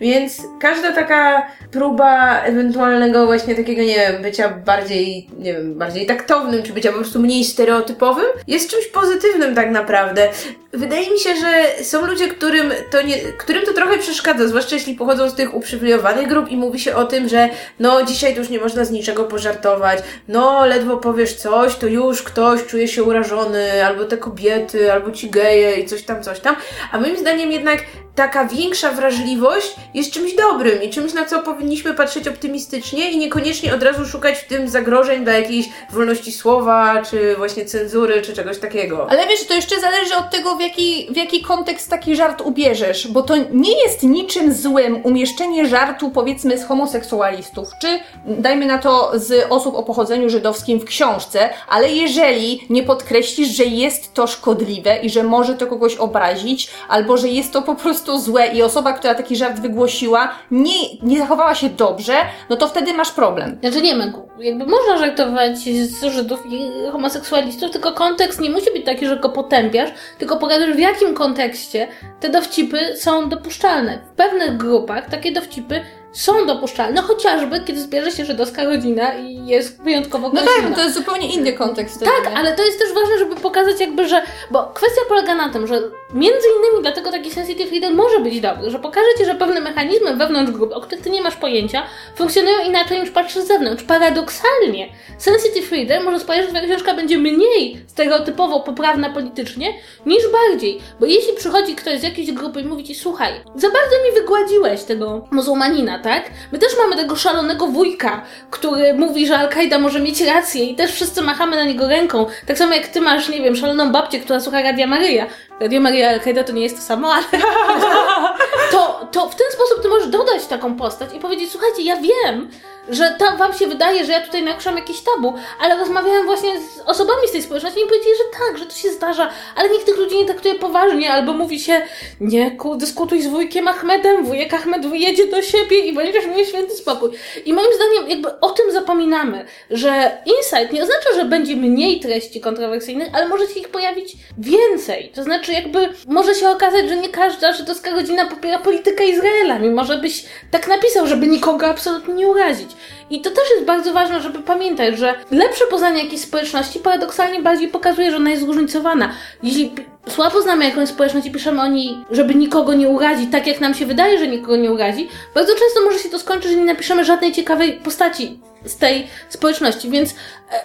[0.02, 6.64] więc każda taka próba ewentualnego właśnie takiego, nie wiem, bycia bardziej, nie wiem, bardziej taktownym,
[6.64, 10.30] czy bycia po prostu mniej stereotypowym, jest czymś pozytywnym tak naprawdę.
[10.74, 14.96] Wydaje mi się, że są ludzie, którym to, nie, którym to trochę przeszkadza, zwłaszcza jeśli
[14.96, 18.50] pochodzą z tych uprzywilejowanych grup i mówi się o tym, że no dzisiaj to już
[18.50, 23.04] nie można z niczego pożartować, no no ledwo powiesz coś, to już ktoś czuje się
[23.04, 26.56] urażony, albo te kobiety, albo ci geje i coś tam, coś tam.
[26.92, 27.80] A moim zdaniem jednak
[28.18, 33.76] taka większa wrażliwość jest czymś dobrym i czymś, na co powinniśmy patrzeć optymistycznie i niekoniecznie
[33.76, 38.60] od razu szukać w tym zagrożeń dla jakiejś wolności słowa, czy właśnie cenzury, czy czegoś
[38.60, 39.08] takiego.
[39.10, 43.08] Ale wiesz, to jeszcze zależy od tego, w jaki, w jaki kontekst taki żart ubierzesz,
[43.08, 49.12] bo to nie jest niczym złym umieszczenie żartu, powiedzmy, z homoseksualistów, czy dajmy na to
[49.16, 54.98] z osób o pochodzeniu żydowskim w książce, ale jeżeli nie podkreślisz, że jest to szkodliwe
[54.98, 58.94] i że może to kogoś obrazić, albo że jest to po prostu złe i osoba,
[58.94, 62.14] która taki żart wygłosiła, nie, nie zachowała się dobrze,
[62.50, 63.58] no to wtedy masz problem.
[63.62, 64.04] Znaczy nie ma,
[64.40, 69.30] jakby można żartować z Żydów i homoseksualistów, tylko kontekst nie musi być taki, że go
[69.30, 71.88] potępiasz, tylko pokażesz w jakim kontekście
[72.20, 74.00] te dowcipy są dopuszczalne.
[74.14, 75.82] W pewnych grupach takie dowcipy
[76.12, 80.82] są dopuszczalne, chociażby kiedy zbierze się żydowska rodzina i jest wyjątkowo No tak, no to
[80.84, 82.00] jest zupełnie inny kontekst.
[82.00, 84.22] Tak, ale to jest też ważne, żeby pokazać jakby, że...
[84.52, 85.82] Bo kwestia polega na tym, że
[86.14, 90.16] między innymi dlatego taki sensitive reader może być dobry, że pokaże Ci, że pewne mechanizmy
[90.16, 91.84] wewnątrz grup, o których Ty nie masz pojęcia,
[92.16, 93.84] funkcjonują inaczej niż patrzysz z zewnątrz.
[93.84, 99.74] Paradoksalnie, sensitive reader może sprawić, że Twoja książka będzie mniej stereotypowo poprawna politycznie,
[100.06, 100.80] niż bardziej.
[101.00, 104.84] Bo jeśli przychodzi ktoś z jakiejś grupy i mówi Ci, słuchaj, za bardzo mi wygładziłeś
[104.84, 106.24] tego muzułmanina, tak?
[106.52, 108.22] My też mamy tego szalonego wujka,
[108.52, 112.26] który mówi, że Al-Kaida może mieć rację i też wszyscy machamy na niego ręką.
[112.48, 115.26] Tak samo jak ty masz, nie wiem, szaloną babcię, która słucha Radia Maryja.
[115.60, 117.26] Radio Maryja Al-Kaida to nie jest to samo, ale
[118.72, 122.50] to, to w ten sposób ty możesz dodać taką postać i powiedzieć, słuchajcie, ja wiem,
[122.90, 126.80] że tam wam się wydaje, że ja tutaj naruszam jakieś tabu, ale rozmawiałem właśnie z
[126.86, 129.98] osobami z tej społeczności i powiedzieli, że tak, że to się zdarza, ale nikt tych
[129.98, 131.82] ludzi nie traktuje poważnie, albo mówi się,
[132.22, 136.76] nie, ku, dyskutuj z wujkiem Ahmedem, wujek Ahmed wyjedzie do siebie i będziesz miał święty
[136.76, 137.10] spokój.
[137.46, 142.42] I moim zdaniem jakby o tym zapominamy, że insight nie oznacza, że będzie mniej treści
[142.42, 145.12] kontrowersyjnych, ale może się ich pojawić więcej.
[145.16, 149.86] To znaczy jakby może się okazać, że nie każda żydowska rodzina popiera politykę Izraela, mimo
[149.86, 152.77] że byś tak napisał, żeby nikogo absolutnie nie urazić.
[153.10, 157.68] I to też jest bardzo ważne, żeby pamiętać, że lepsze poznanie jakiejś społeczności paradoksalnie bardziej
[157.68, 159.12] pokazuje, że ona jest zróżnicowana.
[159.44, 159.76] Jeśli
[160.08, 163.74] słabo znamy jakąś społeczność i piszemy o niej, żeby nikogo nie urazić, tak jak nam
[163.74, 167.06] się wydaje, że nikogo nie urazi, bardzo często może się to skończyć, że nie napiszemy
[167.06, 170.16] żadnej ciekawej postaci z tej społeczności, więc e,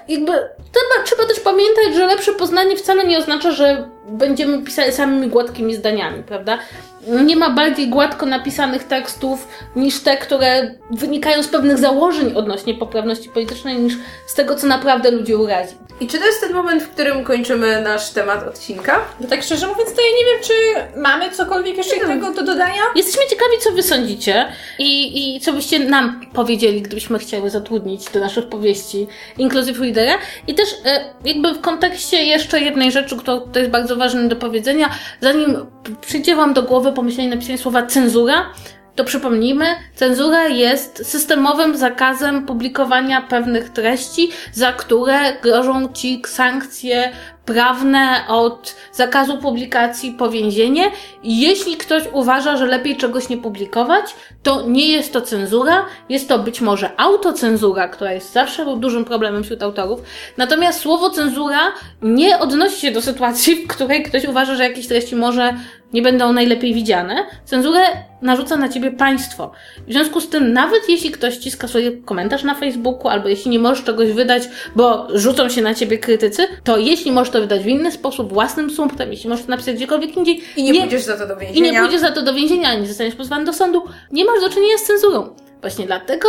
[0.09, 5.29] jakby trzeba, trzeba też pamiętać, że lepsze poznanie wcale nie oznacza, że będziemy pisali samymi
[5.29, 6.59] gładkimi zdaniami, prawda?
[7.07, 13.29] Nie ma bardziej gładko napisanych tekstów niż te, które wynikają z pewnych założeń odnośnie poprawności
[13.29, 13.95] politycznej, niż
[14.27, 15.75] z tego, co naprawdę ludzi urazi.
[16.01, 19.01] I czy to jest ten moment, w którym kończymy nasz temat odcinka?
[19.21, 20.53] No tak szczerze mówiąc, to ja nie wiem, czy
[21.01, 22.83] mamy cokolwiek jeszcze tego do dodania?
[22.97, 24.47] Jesteśmy ciekawi, co wy sądzicie
[24.79, 29.07] i, i co byście nam powiedzieli, gdybyśmy chciały zatrudnić do naszych powieści
[29.39, 30.19] Inclusive Readera.
[30.47, 34.37] I też e, jakby w kontekście jeszcze jednej rzeczy, która to jest bardzo ważne do
[34.37, 34.91] powiedzenia,
[35.21, 35.67] zanim
[36.01, 38.47] przyjdzie wam do głowy pomyślenie napisanie słowa cenzura,
[38.97, 47.13] to przypomnijmy, cenzura jest systemowym zakazem publikowania pewnych treści, za które grożą ci sankcje
[47.45, 50.91] prawne od zakazu publikacji po więzienie.
[51.25, 54.05] Jeśli ktoś uważa, że lepiej czegoś nie publikować,
[54.43, 59.45] to nie jest to cenzura, jest to być może autocenzura, która jest zawsze dużym problemem
[59.45, 60.01] wśród autorów.
[60.37, 61.61] Natomiast słowo cenzura
[62.03, 65.55] nie odnosi się do sytuacji, w której ktoś uważa, że jakieś treści może
[65.93, 67.27] nie będą najlepiej widziane.
[67.45, 67.81] Cenzurę
[68.23, 69.53] narzuca na ciebie państwo.
[69.89, 73.59] W związku z tym, nawet jeśli ktoś ci skasuje komentarz na Facebooku, albo jeśli nie
[73.59, 74.43] możesz czegoś wydać,
[74.77, 78.71] bo rzucą się na ciebie krytycy, to jeśli możesz to wydać w inny sposób, własnym
[78.71, 81.73] sumptem, jeśli możesz to napisać gdziekolwiek indziej, I nie, pójdziesz za to do i więzienia.
[81.73, 83.83] nie pójdziesz za to do więzienia, ani zostaniesz pozwany do sądu,
[84.13, 85.35] nie masz do czynienia z cenzurą.
[85.61, 86.29] Właśnie dlatego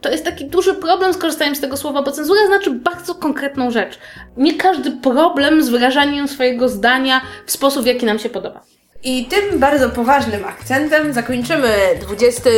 [0.00, 3.70] to jest taki duży problem z korzystaniem z tego słowa, bo cenzura znaczy bardzo konkretną
[3.70, 3.98] rzecz.
[4.36, 8.60] Nie każdy problem z wyrażaniem swojego zdania w sposób, w jaki nam się podoba.
[9.04, 12.50] I tym bardzo poważnym akcentem zakończymy 20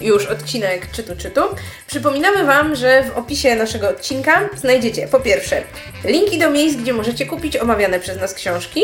[0.00, 1.40] już odcinek Czytu Czytu.
[1.86, 5.62] Przypominamy Wam, że w opisie naszego odcinka znajdziecie po pierwsze
[6.04, 8.80] linki do miejsc, gdzie możecie kupić omawiane przez nas książki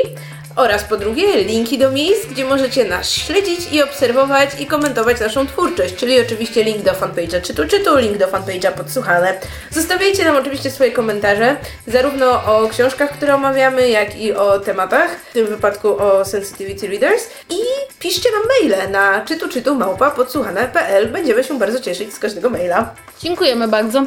[0.56, 5.46] oraz po drugie linki do miejsc, gdzie możecie nas śledzić i obserwować i komentować naszą
[5.46, 9.40] twórczość, czyli oczywiście link do fanpage'a Czytu Czytu, link do fanpage'a Podsłuchane.
[9.70, 15.32] Zostawiajcie nam oczywiście swoje komentarze, zarówno o książkach, które omawiamy, jak i o tematach, w
[15.32, 17.58] tym wypadku o Sensitivity Readers i
[17.98, 21.12] piszcie nam maile na czytuczytu małpa podsłuchane.pl.
[21.12, 22.94] Będziemy się bardzo cieszyć z każdego maila.
[23.20, 24.02] Dziękujemy bardzo.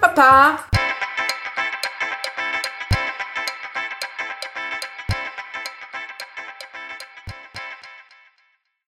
[0.00, 0.79] Pa, pa!